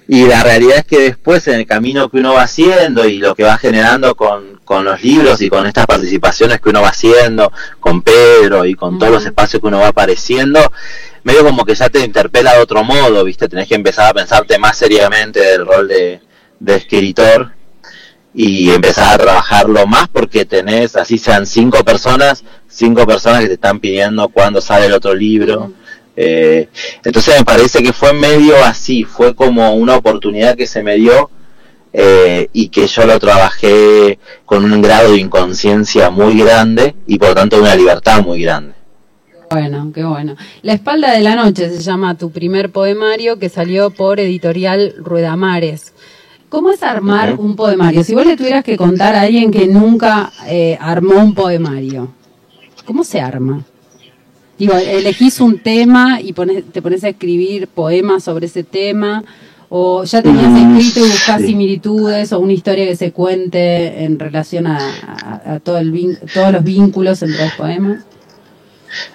[0.08, 3.34] Y la realidad es que después en el camino que uno va haciendo y lo
[3.34, 7.52] que va generando con, con los libros y con estas participaciones que uno va haciendo,
[7.80, 10.60] con Pedro y con todos los espacios que uno va apareciendo,
[11.24, 13.50] medio como que ya te interpela de otro modo, ¿viste?
[13.50, 16.22] Tenés que empezar a pensarte más seriamente del rol de,
[16.60, 17.54] de escritor
[18.36, 23.54] y empezar a trabajarlo más porque tenés, así sean cinco personas, cinco personas que te
[23.54, 25.72] están pidiendo cuándo sale el otro libro.
[26.16, 26.70] Eh,
[27.04, 31.30] entonces me parece que fue medio así, fue como una oportunidad que se me dio
[31.92, 37.30] eh, y que yo lo trabajé con un grado de inconsciencia muy grande y por
[37.30, 38.74] lo tanto una libertad muy grande.
[39.50, 40.36] Bueno, qué bueno.
[40.62, 45.94] La espalda de la noche se llama tu primer poemario que salió por editorial Ruedamares.
[46.50, 48.04] ¿Cómo es armar un poemario?
[48.04, 52.14] Si vos le tuvieras que contar a alguien que nunca eh, armó un poemario,
[52.86, 53.64] ¿cómo se arma?
[54.58, 59.24] Digo, elegís un tema y te pones a escribir poemas sobre ese tema,
[59.68, 64.18] o ya tenías mm, escrito y buscas similitudes, o una historia que se cuente en
[64.18, 68.06] relación a, todo el, todos los vínculos entre los poemas.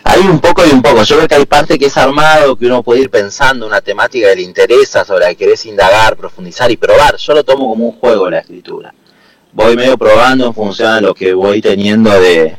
[0.05, 1.03] Hay un poco y un poco.
[1.05, 4.29] Yo creo que hay parte que es armado, que uno puede ir pensando una temática
[4.29, 7.17] que le interesa, sobre la que querés indagar, profundizar y probar.
[7.17, 8.93] Yo lo tomo como un juego la escritura.
[9.53, 12.57] Voy medio probando en función de lo que voy teniendo de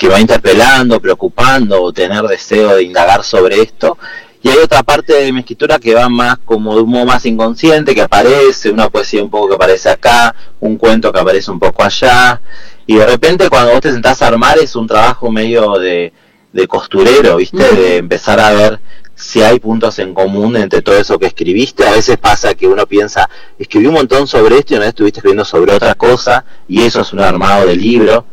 [0.00, 3.98] que va interpelando, preocupando o tener deseo de indagar sobre esto.
[4.42, 7.26] Y hay otra parte de mi escritura que va más como de un modo más
[7.26, 11.58] inconsciente, que aparece, una poesía un poco que aparece acá, un cuento que aparece un
[11.58, 12.40] poco allá.
[12.86, 16.14] Y de repente cuando vos te sentás a armar es un trabajo medio de,
[16.50, 17.62] de costurero, ¿viste?
[17.62, 18.80] De empezar a ver
[19.20, 21.86] si hay puntos en común entre todo eso que escribiste.
[21.86, 23.28] A veces pasa que uno piensa,
[23.58, 27.02] escribí un montón sobre esto y una vez estuviste escribiendo sobre otra cosa y eso
[27.02, 28.24] es un armado de libro.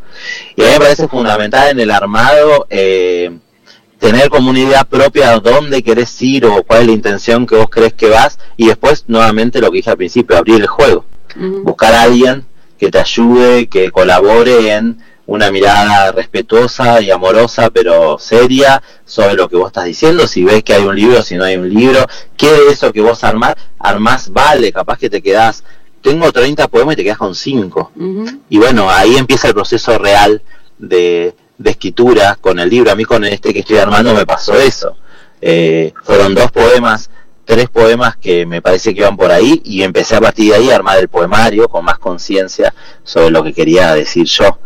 [0.56, 3.38] Y a mí me parece fundamental en el armado eh,
[3.98, 7.68] tener como una idea propia dónde querés ir o cuál es la intención que vos
[7.70, 11.04] crees que vas y después nuevamente lo que dije al principio, abrir el juego.
[11.62, 12.46] Buscar a alguien
[12.78, 19.46] que te ayude, que colabore en una mirada respetuosa y amorosa, pero seria, sobre lo
[19.46, 22.06] que vos estás diciendo, si ves que hay un libro, si no hay un libro,
[22.34, 25.64] qué de eso que vos armás, armás vale, capaz que te quedás,
[26.00, 27.92] tengo 30 poemas y te quedas con 5.
[28.48, 30.40] Y bueno, ahí empieza el proceso real
[30.78, 32.90] de, de, escritura con el libro.
[32.90, 34.96] A mí con este que estoy armando me pasó eso.
[35.42, 37.10] Eh, fueron dos poemas
[37.48, 40.70] tres poemas que me parece que iban por ahí y empecé a partir de ahí
[40.70, 44.58] a armar el poemario con más conciencia sobre lo que quería decir yo.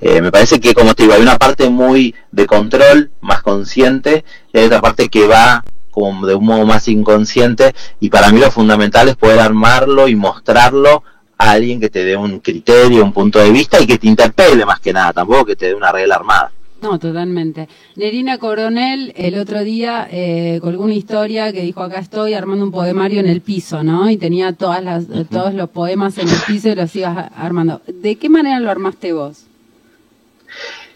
[0.00, 4.24] Eh, me parece que, como te digo, hay una parte muy de control, más consciente,
[4.52, 8.38] y hay otra parte que va como de un modo más inconsciente y para mí
[8.38, 11.02] lo fundamental es poder armarlo y mostrarlo
[11.36, 14.64] a alguien que te dé un criterio, un punto de vista y que te interpele
[14.64, 16.52] más que nada, tampoco que te dé una regla armada.
[16.80, 17.68] No, totalmente.
[17.96, 22.70] Nerina Coronel el otro día eh, colgó una historia que dijo acá estoy armando un
[22.70, 24.08] poemario en el piso, ¿no?
[24.08, 27.82] Y tenía todas las, todos los poemas en el piso y los ibas armando.
[27.86, 29.44] ¿De qué manera lo armaste vos?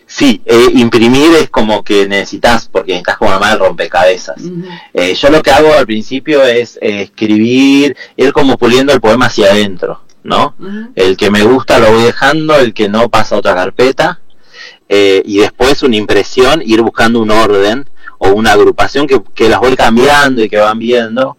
[0.06, 4.40] Sí, eh, imprimir es como que necesitas, porque necesitas como armar el rompecabezas.
[4.94, 9.26] eh, yo lo que hago al principio es eh, escribir, ir como puliendo el poema
[9.26, 10.54] hacia adentro, ¿no?
[10.94, 14.21] El que me gusta lo voy dejando, el que no pasa a otra carpeta
[14.94, 19.58] eh, y después una impresión, ir buscando un orden o una agrupación que, que las
[19.58, 21.38] voy cambiando y que van viendo.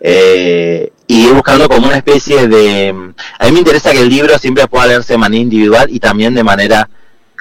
[0.00, 3.12] Eh, y ir buscando como una especie de...
[3.38, 6.32] A mí me interesa que el libro siempre pueda leerse de manera individual y también
[6.32, 6.88] de manera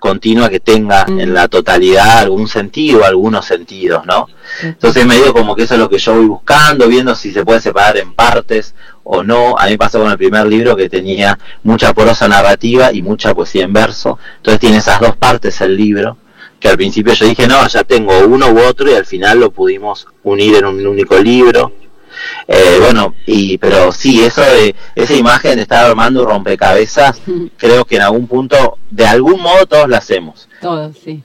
[0.03, 4.27] continua que tenga en la totalidad algún sentido, algunos sentidos, ¿no?
[4.61, 7.61] Entonces medio como que eso es lo que yo voy buscando, viendo si se puede
[7.61, 9.57] separar en partes o no.
[9.57, 13.63] A mí pasó con el primer libro que tenía mucha prosa narrativa y mucha poesía
[13.63, 14.19] en verso.
[14.35, 16.17] Entonces tiene esas dos partes el libro,
[16.59, 19.51] que al principio yo dije, no, ya tengo uno u otro y al final lo
[19.51, 21.71] pudimos unir en un único libro.
[22.47, 27.21] Eh, bueno, y pero sí, eso de esa imagen de estar armando rompecabezas,
[27.57, 30.47] creo que en algún punto, de algún modo, todos la hacemos.
[30.61, 31.21] Todos, sí.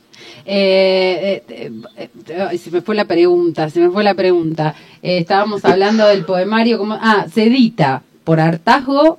[0.51, 4.75] Eh, eh, se me fue la pregunta, se me fue la pregunta.
[5.03, 9.19] estábamos hablando del poemario, como, ah, ¿se edita por hartazgo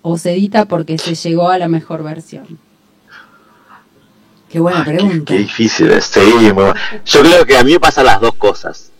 [0.00, 2.58] o se edita porque se llegó a la mejor versión?
[4.54, 5.32] Qué buena pregunta.
[5.32, 6.20] Qué, difícil, sí,
[7.06, 8.92] Yo creo que a mí me pasan las dos cosas.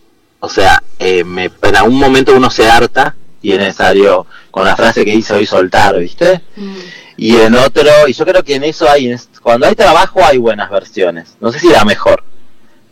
[0.45, 4.75] O sea, eh, me, en algún momento uno se harta y es necesario, con la
[4.75, 6.39] frase que dice hoy, soltar, ¿viste?
[6.55, 6.75] Mm.
[7.17, 10.69] Y en otro, y yo creo que en eso hay, cuando hay trabajo hay buenas
[10.69, 11.35] versiones.
[11.39, 12.23] No sé si la mejor,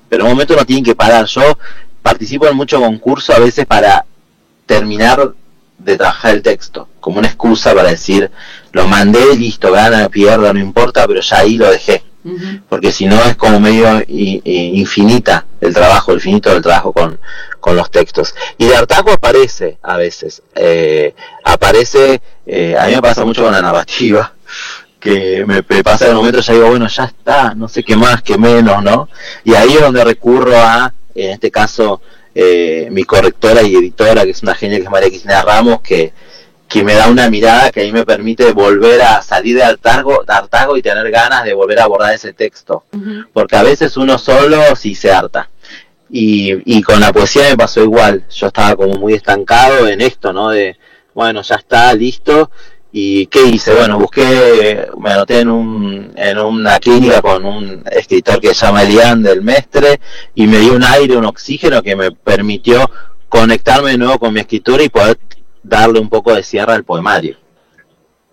[0.09, 1.27] pero en un momento uno tiene que parar.
[1.27, 1.43] Yo
[2.01, 4.03] participo en mucho concurso a veces para
[4.65, 5.33] terminar
[5.77, 8.31] de trabajar el texto, como una excusa para decir,
[8.71, 12.02] lo mandé, listo, gana, pierda, no importa, pero ya ahí lo dejé
[12.69, 17.19] porque si no es como medio infinita el trabajo, el finito del trabajo con,
[17.59, 18.36] con los textos.
[18.57, 23.53] Y de hartazgo aparece a veces, eh, aparece, eh, a mí me pasa mucho con
[23.53, 24.33] la narrativa,
[24.99, 28.21] que me, pasa en el momento ya digo, bueno, ya está, no sé qué más,
[28.21, 29.09] qué menos, ¿no?
[29.43, 32.01] Y ahí es donde recurro a, en este caso,
[32.33, 36.13] eh, mi correctora y editora, que es una genia que es María Cristina Ramos, que
[36.73, 40.25] que me da una mirada que a mí me permite volver a salir de hartazgo,
[40.25, 42.83] de y tener ganas de volver a abordar ese texto.
[43.31, 45.51] Porque a veces uno solo sí se harta.
[46.09, 48.25] Y, y con la poesía me pasó igual.
[48.27, 50.49] Yo estaba como muy estancado en esto, ¿no?
[50.49, 50.75] De,
[51.13, 52.49] bueno, ya está, listo.
[52.91, 53.75] ¿Y qué hice?
[53.75, 58.81] Bueno, busqué, me anoté en, un, en una clínica con un escritor que se llama
[58.81, 59.99] Elian del Mestre
[60.33, 62.89] y me dio un aire, un oxígeno que me permitió
[63.29, 65.17] conectarme de nuevo con mi escritura y poder
[65.63, 67.38] darle un poco de cierre al poemario.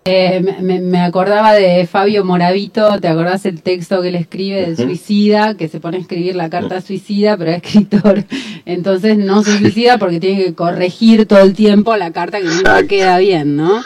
[0.03, 5.55] Eh, me, acordaba de Fabio Moravito, ¿te acordás el texto que él escribe del suicida?
[5.55, 8.25] Que se pone a escribir la carta suicida, pero es escritor.
[8.65, 12.87] Entonces no se suicida porque tiene que corregir todo el tiempo la carta que nunca
[12.87, 13.83] queda bien, ¿no?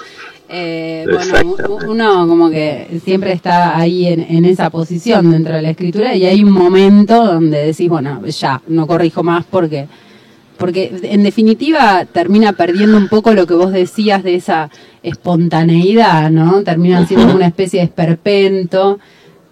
[0.48, 1.56] Eh, bueno,
[1.88, 6.26] uno como que siempre está ahí en, en, esa posición dentro de la escritura y
[6.26, 9.88] hay un momento donde decís, bueno, ya, no corrijo más porque
[10.58, 14.70] porque en definitiva termina perdiendo un poco lo que vos decías de esa
[15.04, 16.64] espontaneidad, ¿no?
[16.64, 19.00] Termina siendo una especie de esperpento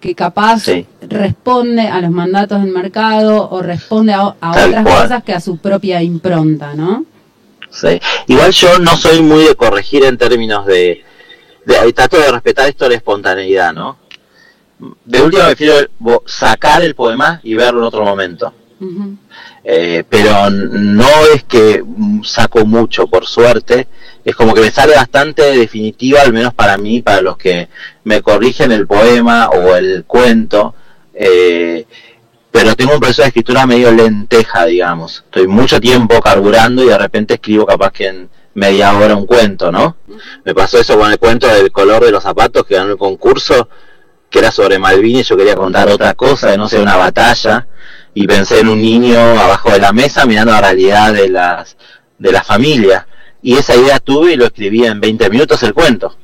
[0.00, 0.64] que capaz
[1.08, 6.02] responde a los mandatos del mercado o responde a, otras cosas que a su propia
[6.02, 7.06] impronta, ¿no?
[7.70, 8.00] Sí.
[8.26, 11.02] Igual yo no soy muy de corregir en términos de,
[11.64, 13.96] de trato de respetar esto de la espontaneidad, ¿no?
[15.04, 15.88] De última prefiero
[16.26, 18.52] sacar el poema y verlo en otro momento.
[19.64, 21.82] Eh, pero no es que
[22.22, 23.88] saco mucho, por suerte.
[24.24, 27.68] Es como que me sale bastante definitiva, al menos para mí, para los que
[28.04, 30.74] me corrigen el poema o el cuento.
[31.14, 31.86] Eh,
[32.50, 35.24] pero tengo un proceso de escritura medio lenteja, digamos.
[35.24, 39.72] Estoy mucho tiempo carburando y de repente escribo capaz que en media hora un cuento,
[39.72, 39.96] ¿no?
[40.44, 43.68] Me pasó eso con el cuento del color de los zapatos que ganó el concurso,
[44.34, 47.68] que era sobre Malvinas, yo quería contar otra cosa, de no sé, una batalla
[48.14, 51.76] y pensé en un niño abajo de la mesa mirando la realidad de las
[52.18, 53.06] de la familia
[53.40, 56.16] y esa idea tuve y lo escribí en 20 minutos el cuento.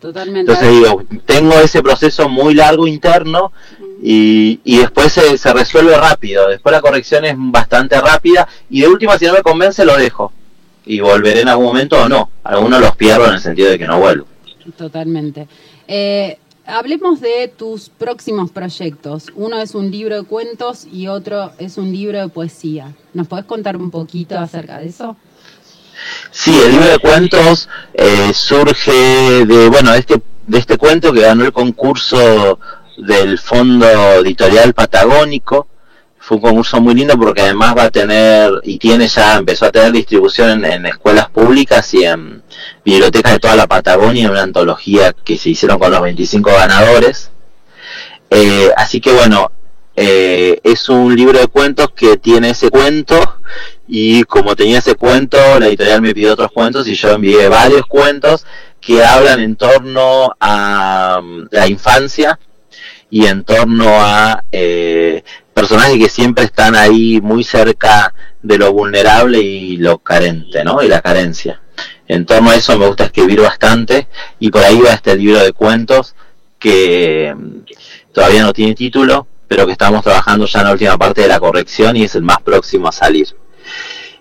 [0.00, 0.40] Totalmente.
[0.40, 3.52] Entonces digo, tengo ese proceso muy largo interno
[4.02, 6.48] y, y después se, se, resuelve rápido.
[6.48, 10.32] Después la corrección es bastante rápida y de última si no me convence lo dejo
[10.84, 12.28] y volveré en algún momento o no.
[12.42, 14.26] Algunos los pierdo en el sentido de que no vuelvo.
[14.76, 15.46] Totalmente.
[15.86, 19.26] Eh, hablemos de tus próximos proyectos.
[19.34, 22.92] Uno es un libro de cuentos y otro es un libro de poesía.
[23.14, 25.16] ¿Nos podés contar un poquito acerca de eso?
[26.30, 31.44] Sí, el libro de cuentos eh, surge de, bueno, este, de este cuento que ganó
[31.44, 32.58] el concurso
[32.98, 35.68] del Fondo Editorial Patagónico
[36.26, 39.70] fue un concurso muy lindo porque además va a tener y tiene ya empezó a
[39.70, 42.42] tener distribución en, escuelas públicas y en
[42.84, 47.30] bibliotecas de toda la Patagonia una antología que se hicieron con los 25 ganadores.
[48.28, 49.52] Eh, así que bueno
[49.94, 53.38] eh, es un libro de cuentos que tiene ese cuento
[53.86, 57.86] y como tenía ese cuento la editorial me pidió otros cuentos y yo envié varios
[57.86, 58.44] cuentos
[58.80, 62.36] que hablan en torno a mm, la infancia
[63.10, 65.22] y en torno a eh,
[65.54, 70.82] personajes que siempre están ahí muy cerca de lo vulnerable y lo carente, ¿no?
[70.82, 71.60] Y la carencia.
[72.08, 75.52] En torno a eso me gusta escribir bastante y por ahí va este libro de
[75.52, 76.14] cuentos
[76.58, 81.22] que mm, todavía no tiene título, pero que estamos trabajando ya en la última parte
[81.22, 83.28] de la corrección y es el más próximo a salir.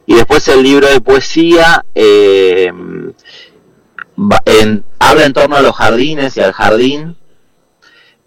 [0.05, 2.71] Y después el libro de poesía eh,
[4.99, 7.17] habla en torno a los jardines y al jardín,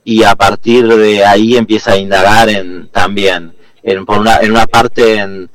[0.08, 4.66] y a partir de ahí empieza a indagar en también en, por una, en una
[4.66, 5.50] parte en,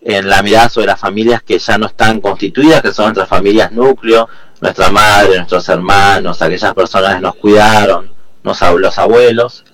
[0.00, 4.26] la mirada sobre las familias que ya no están constituidas, que son nuestras familias núcleo,
[4.62, 8.10] nuestra madre, nuestros hermanos, aquellas personas que nos cuidaron,
[8.42, 9.64] los abuelos,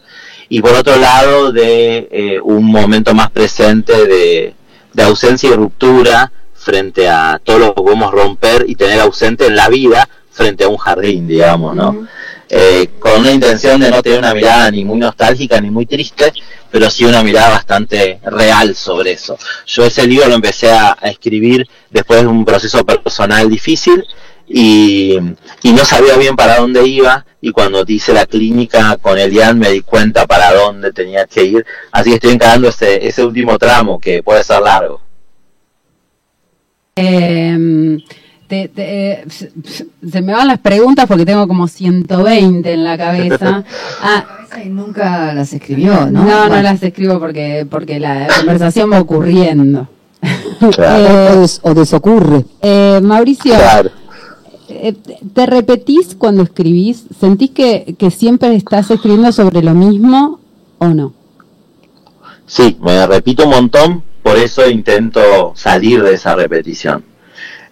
[0.48, 4.54] y por otro lado de eh, un momento más presente de,
[4.92, 9.54] de, ausencia y ruptura frente a todo lo que podemos romper y tener ausente en
[9.54, 12.08] la vida frente a un jardín, digamos, ¿no?
[12.48, 16.32] Eh, con una intención de no tener una mirada ni muy nostálgica ni muy triste,
[16.70, 19.36] pero sí una mirada bastante real sobre eso.
[19.66, 24.04] Yo ese libro lo empecé a, escribir después de un proceso personal difícil
[24.46, 25.18] y,
[25.64, 29.80] no sabía bien para dónde iba y cuando hice la clínica con Elian me di
[29.80, 34.22] cuenta para dónde tenía que ir, así que estoy encarando ese, ese último tramo que
[34.22, 35.00] puede ser largo.
[36.94, 37.98] Eh
[38.46, 43.64] te, se me van las preguntas porque tengo como 120 en la cabeza.
[44.48, 46.24] Ah, y nunca las escribió, ¿no?
[46.24, 49.88] No, no las escribo porque, porque la conversación va ocurriendo.
[51.62, 52.44] o desocurre.
[52.62, 53.54] Eh, Mauricio,
[54.68, 54.94] eh,
[55.34, 57.04] ¿te repetís cuando escribís?
[57.18, 60.40] ¿Sentís que, que siempre estás escribiendo sobre lo mismo
[60.78, 61.12] o no?
[62.46, 67.04] Sí, me repito un montón, por eso intento salir de esa repetición.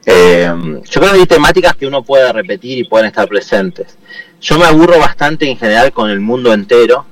[0.06, 0.52] Eh,
[0.84, 3.96] yo creo que hay temáticas que uno puede repetir y pueden estar presentes.
[4.40, 7.06] Yo me aburro bastante en general con el mundo entero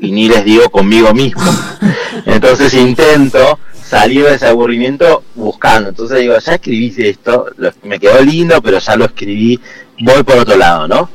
[0.00, 1.42] y ni les digo conmigo mismo.
[2.26, 5.90] Entonces intento salir de ese aburrimiento buscando.
[5.90, 7.46] Entonces digo, ya escribí esto,
[7.82, 9.60] me quedó lindo, pero ya lo escribí,
[10.00, 11.08] voy por otro lado, ¿no?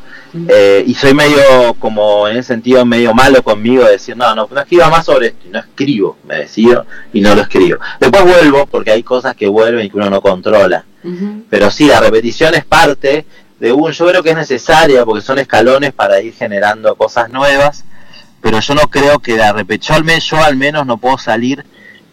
[0.47, 4.47] Eh, y soy medio, como en ese sentido, medio malo conmigo, de decir, no, no,
[4.49, 7.79] no escriba más sobre esto, y no escribo, me decido y no lo escribo.
[7.99, 10.85] Después vuelvo, porque hay cosas que vuelven y que uno no controla.
[11.49, 13.25] Pero sí, la repetición es parte
[13.59, 17.83] de un, yo creo que es necesaria, porque son escalones para ir generando cosas nuevas,
[18.39, 21.65] pero yo no creo que la repetición, yo al menos no puedo salir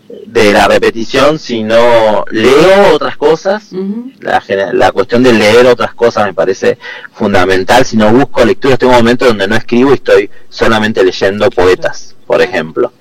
[0.08, 3.70] de la repetición, sino leo otras cosas.
[4.20, 4.42] la,
[4.72, 6.78] la, cuestión de leer otras cosas me parece
[7.12, 7.84] fundamental.
[7.84, 12.40] Si no busco lecturas, tengo momentos donde no escribo y estoy solamente leyendo poetas, por
[12.40, 12.92] ejemplo.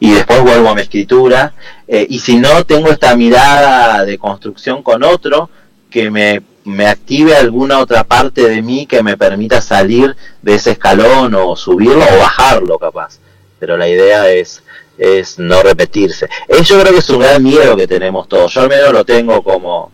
[0.00, 1.54] Y después vuelvo a mi escritura.
[1.86, 5.50] Eh, y si no, tengo esta mirada de construcción con otro
[5.88, 10.72] que me, me active alguna otra parte de mí que me permita salir de ese
[10.72, 13.18] escalón o subirlo o bajarlo capaz.
[13.60, 14.62] Pero la idea es
[15.00, 16.28] es no repetirse.
[16.46, 18.52] Eso creo que es un gran miedo que tenemos todos.
[18.52, 19.90] Yo al menos lo tengo como...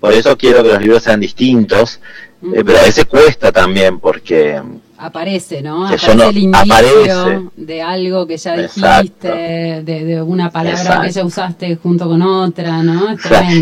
[0.00, 1.98] Por eso quiero que los libros sean distintos,
[2.42, 4.60] eh, pero a veces cuesta también porque...
[4.98, 5.86] Aparece, ¿no?
[5.86, 12.06] Aparece el indicio de algo que ya dijiste, de, una palabra que ya usaste junto
[12.06, 13.16] con otra, ¿no?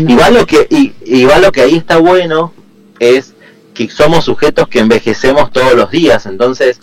[0.09, 0.67] igual, lo que,
[1.05, 2.51] igual lo que ahí está bueno
[2.99, 3.33] es
[3.73, 6.79] que somos sujetos que envejecemos todos los días, entonces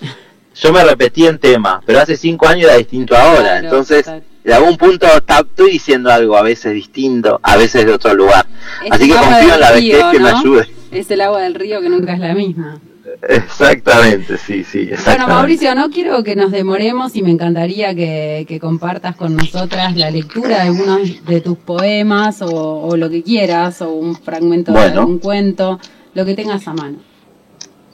[0.60, 3.58] yo me repetí en tema, pero hace cinco años era distinto ahora.
[3.58, 4.06] Entonces,
[4.44, 8.46] de algún punto estoy diciendo algo a veces distinto, a veces de otro lugar.
[8.90, 10.68] Así que confío en la vejez que me ayude.
[10.90, 12.80] Es el agua del río que nunca es la misma.
[13.28, 14.90] Exactamente, sí, sí.
[15.04, 20.10] Bueno, Mauricio, no quiero que nos demoremos y me encantaría que, compartas con nosotras la
[20.10, 25.18] lectura de algunos de tus poemas o, lo que quieras, o un fragmento de un
[25.18, 25.78] cuento,
[26.14, 27.09] lo que tengas a mano.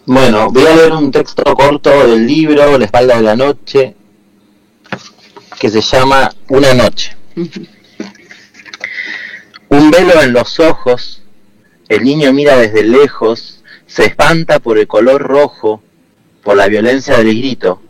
[0.09, 3.97] Bueno, voy a leer un texto corto del libro La espalda de la noche,
[5.59, 7.17] que se llama Una noche.
[9.69, 11.25] Un velo en los ojos,
[11.89, 15.83] el niño mira desde lejos, se espanta por el color rojo,
[16.45, 17.83] por la violencia del grito.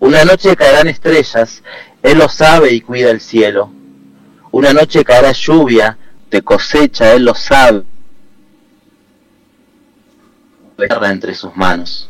[0.00, 1.62] Una noche caerán estrellas,
[2.02, 3.72] él lo sabe y cuida el cielo.
[4.50, 5.96] Una noche caerá lluvia,
[6.30, 7.84] de cosecha, él lo sabe
[11.10, 12.08] entre sus manos.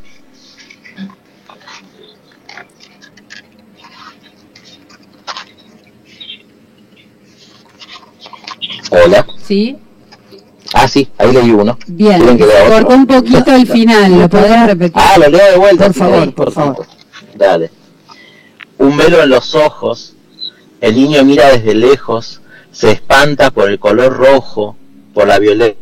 [8.91, 9.27] Hola.
[9.47, 9.79] Sí.
[10.73, 11.79] Ah, sí, ahí leí uno.
[11.87, 14.93] Bien, cortó un poquito el final, ¿lo podés repetir?
[14.95, 15.87] Ah, lo leo de vuelta.
[15.87, 16.87] Por favor, por favor.
[17.35, 17.71] Dale.
[18.79, 20.15] Un velo en los ojos,
[20.81, 22.41] el niño mira desde lejos,
[22.73, 24.77] se espanta por el color rojo,
[25.13, 25.80] por la violencia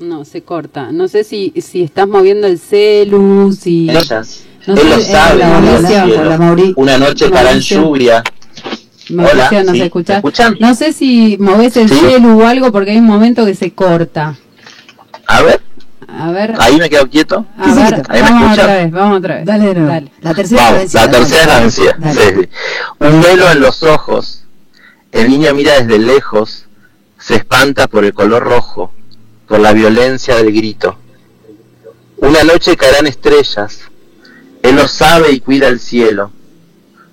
[0.00, 0.92] no, se corta.
[0.92, 3.90] No sé si, si estás moviendo el celu, si...
[3.90, 4.44] Ellas.
[4.66, 6.72] No Él lo sabe.
[6.76, 8.22] Una noche para en lluvia.
[9.10, 10.22] Mauricio, ¿nos escuchás?
[10.60, 14.36] No sé si moves el celu o algo porque hay un momento que se corta.
[15.26, 15.62] A ver.
[16.06, 16.54] A ver.
[16.58, 17.46] Ahí me quedo quieto.
[17.56, 19.44] A ver, Ahí vamos me otra vez, vamos otra vez.
[19.46, 19.86] Dale, no.
[19.86, 20.12] Dale.
[20.20, 21.82] La tercera vamos, La tercera la Sí,
[22.12, 22.48] sí.
[23.00, 24.44] Un velo en los ojos.
[25.12, 26.66] El niño mira desde lejos.
[27.18, 28.92] Se espanta por el color rojo
[29.48, 30.98] por la violencia del grito.
[32.18, 33.80] Una noche caerán estrellas,
[34.62, 36.30] Él lo sabe y cuida el cielo.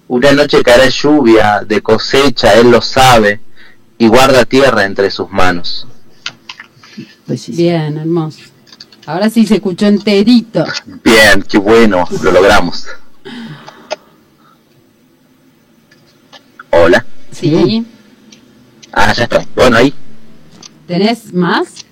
[0.08, 3.40] Una noche caerá lluvia de cosecha, Él lo sabe
[3.98, 5.88] y guarda tierra entre sus manos.
[7.48, 8.42] Bien, hermoso.
[9.06, 10.66] Ahora sí se escuchó enterito.
[11.04, 12.88] Bien, qué bueno, lo logramos.
[16.72, 17.06] Hola.
[17.32, 17.86] Sí.
[18.92, 19.46] Ah, ya está.
[19.56, 19.94] Bueno, ahí.
[20.88, 21.85] ¿Tenés más?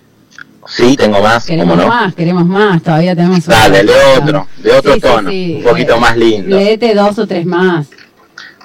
[0.68, 1.46] Sí, tengo más.
[1.46, 3.46] Queremos más, queremos más, todavía tenemos.
[3.46, 6.58] Dale, de otro, de otro tono, un poquito más lindo.
[6.58, 7.88] Léete dos o tres más.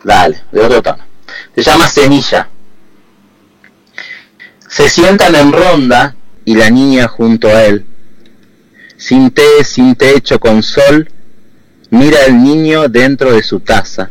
[0.05, 1.05] Dale, de otro tono.
[1.55, 2.49] Se llama Semilla.
[4.69, 7.85] Se sientan en ronda y la niña junto a él.
[8.97, 11.11] Sin té, sin techo, con sol,
[11.91, 14.11] mira el niño dentro de su taza.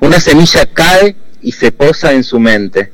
[0.00, 2.92] Una semilla cae y se posa en su mente.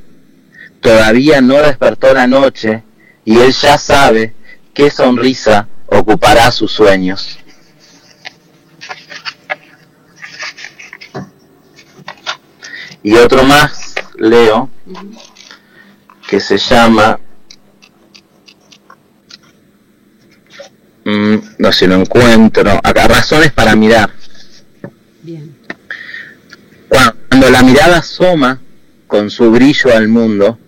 [0.81, 2.83] Todavía no despertó la noche
[3.31, 4.35] y él ya sabe
[4.74, 7.39] qué sonrisa ocupará sus sueños.
[13.05, 14.68] Y otro más, leo,
[16.28, 17.20] que se llama,
[21.05, 24.12] mm, no sé si lo encuentro, acá, razones para mirar.
[26.89, 28.61] Cuando la mirada asoma
[29.07, 30.59] con su brillo al mundo,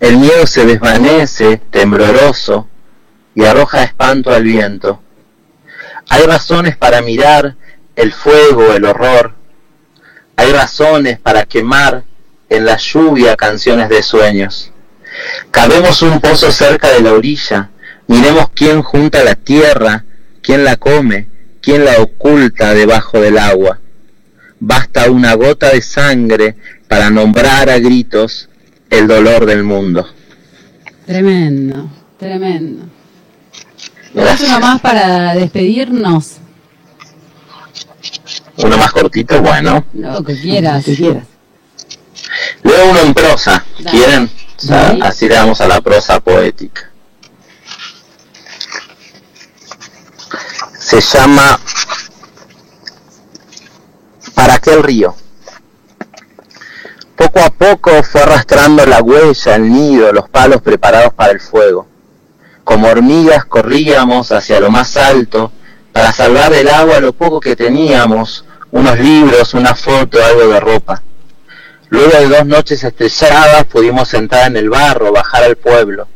[0.00, 2.68] el miedo se desvanece, tembloroso,
[3.34, 5.02] y arroja espanto al viento.
[6.08, 7.56] Hay razones para mirar
[7.96, 9.34] el fuego, el horror.
[10.36, 12.04] Hay razones para quemar
[12.48, 14.72] en la lluvia canciones de sueños.
[15.50, 17.70] Cabemos un pozo cerca de la orilla,
[18.06, 20.04] miremos quién junta la tierra,
[20.42, 21.28] quién la come,
[21.60, 23.80] quién la oculta debajo del agua.
[24.60, 26.56] Basta una gota de sangre
[26.88, 28.47] para nombrar a gritos
[28.90, 30.06] el dolor del mundo.
[31.06, 32.84] Tremendo, tremendo.
[34.12, 36.36] ¿Tenés uno más para despedirnos?
[38.58, 39.84] Uno más cortito, bueno.
[39.94, 40.84] Lo que quieras.
[40.84, 41.24] que quieras.
[42.62, 43.90] Leo uno en prosa, Dale.
[43.90, 44.30] ¿quieren?
[44.56, 45.04] O sea, Dale.
[45.04, 46.90] así le damos a la prosa poética.
[50.78, 51.58] Se llama
[54.34, 55.14] ¿Para qué el río?
[57.18, 61.88] Poco a poco fue arrastrando la huella, el nido, los palos preparados para el fuego.
[62.62, 65.50] Como hormigas corríamos hacia lo más alto
[65.92, 71.02] para salvar del agua lo poco que teníamos, unos libros, una foto, algo de ropa.
[71.88, 76.06] Luego de dos noches estrelladas pudimos entrar en el barro, bajar al pueblo.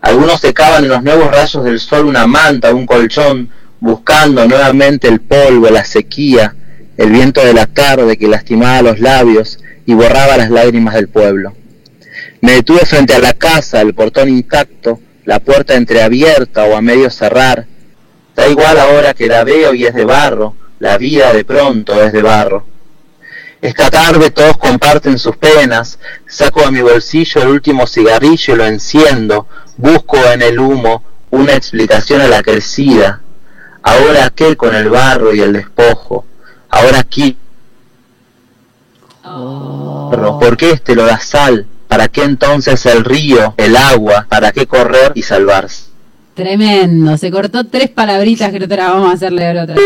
[0.00, 3.50] Algunos secaban en los nuevos rayos del sol una manta, un colchón,
[3.80, 6.54] buscando nuevamente el polvo, la sequía,
[6.96, 11.54] el viento de la tarde que lastimaba los labios y borraba las lágrimas del pueblo.
[12.40, 17.10] Me detuve frente a la casa, el portón intacto, la puerta entreabierta o a medio
[17.10, 17.66] cerrar.
[18.34, 22.12] Da igual ahora que la veo y es de barro, la vida de pronto es
[22.12, 22.66] de barro.
[23.60, 28.64] Esta tarde todos comparten sus penas, saco de mi bolsillo el último cigarrillo y lo
[28.64, 33.20] enciendo, busco en el humo una explicación a la crecida.
[33.82, 36.24] Ahora qué con el barro y el despojo,
[36.70, 37.36] ahora aquí,
[39.32, 40.38] Oh.
[40.40, 41.66] ¿por qué este lo da sal?
[41.88, 44.26] ¿Para qué entonces el río, el agua?
[44.28, 45.90] ¿Para qué correr y salvarse?
[46.34, 49.76] Tremendo, se cortó tres palabritas que las vamos a hacer leer otra.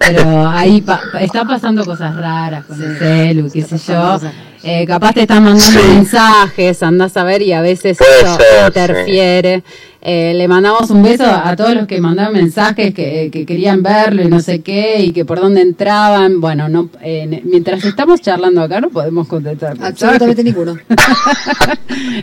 [0.00, 4.18] Pero, ahí pa- está pasando cosas raras con el celu, qué sé yo.
[4.62, 5.88] Eh, capaz te están mandando Sí.
[5.88, 9.62] mensajes, andás a ver y a veces Puede eso ser, interfiere.
[10.02, 14.22] Eh, le mandamos un beso a todos los que mandaron mensajes que, que querían verlo
[14.22, 16.40] y no sé qué y que por dónde entraban.
[16.40, 19.76] Bueno, no, eh, mientras estamos charlando acá no podemos contestar.
[19.82, 20.76] Absolutamente ninguno.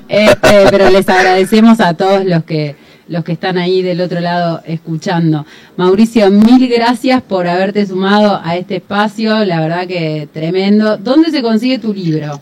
[0.07, 2.75] Este, pero les agradecemos a todos los que
[3.07, 5.45] los que están ahí del otro lado escuchando.
[5.75, 10.97] Mauricio, mil gracias por haberte sumado a este espacio, la verdad que tremendo.
[10.97, 12.41] ¿Dónde se consigue tu libro?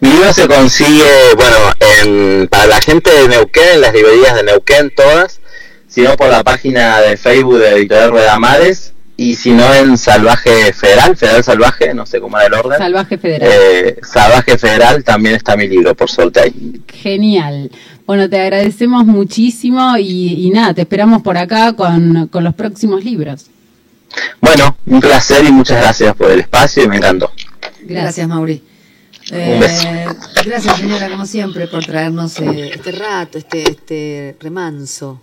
[0.00, 4.44] Mi libro se consigue, bueno, en, para la gente de Neuquén, en las librerías de
[4.44, 5.40] Neuquén todas,
[5.88, 10.72] sino por la página de Facebook de Editorial Rueda Mares, y si no en Salvaje
[10.72, 12.78] Federal, Federal Salvaje, no sé cómo era el orden.
[12.78, 13.50] Salvaje Federal.
[13.52, 16.80] Eh, Salvaje Federal también está mi libro, por suerte ahí.
[16.86, 17.68] Genial.
[18.08, 23.04] Bueno, te agradecemos muchísimo y, y nada, te esperamos por acá con, con los próximos
[23.04, 23.50] libros.
[24.40, 27.30] Bueno, un placer y muchas gracias por el espacio y me encantó.
[27.82, 28.62] Gracias, Mauri.
[29.30, 29.88] Un beso.
[29.88, 30.06] Eh,
[30.46, 35.20] gracias, señora, como siempre, por traernos eh, este rato, este, este remanso.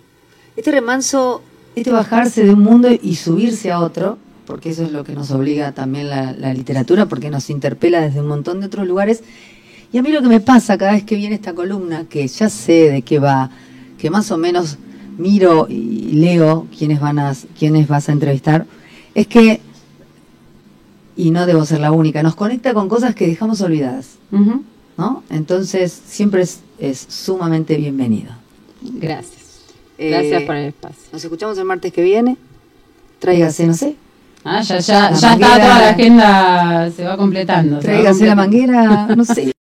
[0.56, 1.42] Este remanso,
[1.74, 4.16] este bajarse de un mundo y subirse a otro,
[4.46, 8.20] porque eso es lo que nos obliga también la, la literatura, porque nos interpela desde
[8.20, 9.24] un montón de otros lugares.
[9.92, 12.48] Y a mí lo que me pasa cada vez que viene esta columna, que ya
[12.48, 13.50] sé de qué va,
[13.98, 14.78] que más o menos
[15.16, 18.66] miro y leo quiénes, van a, quiénes vas a entrevistar,
[19.14, 19.60] es que
[21.16, 24.16] y no debo ser la única, nos conecta con cosas que dejamos olvidadas.
[24.98, 25.22] ¿no?
[25.30, 28.32] Entonces siempre es, es sumamente bienvenido.
[28.82, 29.34] Gracias.
[29.98, 31.02] Eh, Gracias por el espacio.
[31.12, 32.36] Nos escuchamos el martes que viene.
[33.18, 33.96] Tráigase, no sé,
[34.44, 37.76] Ah, ya, ya, La ya está toda la agenda, se va completando.
[37.76, 39.55] va tráigase la manguera, no sé.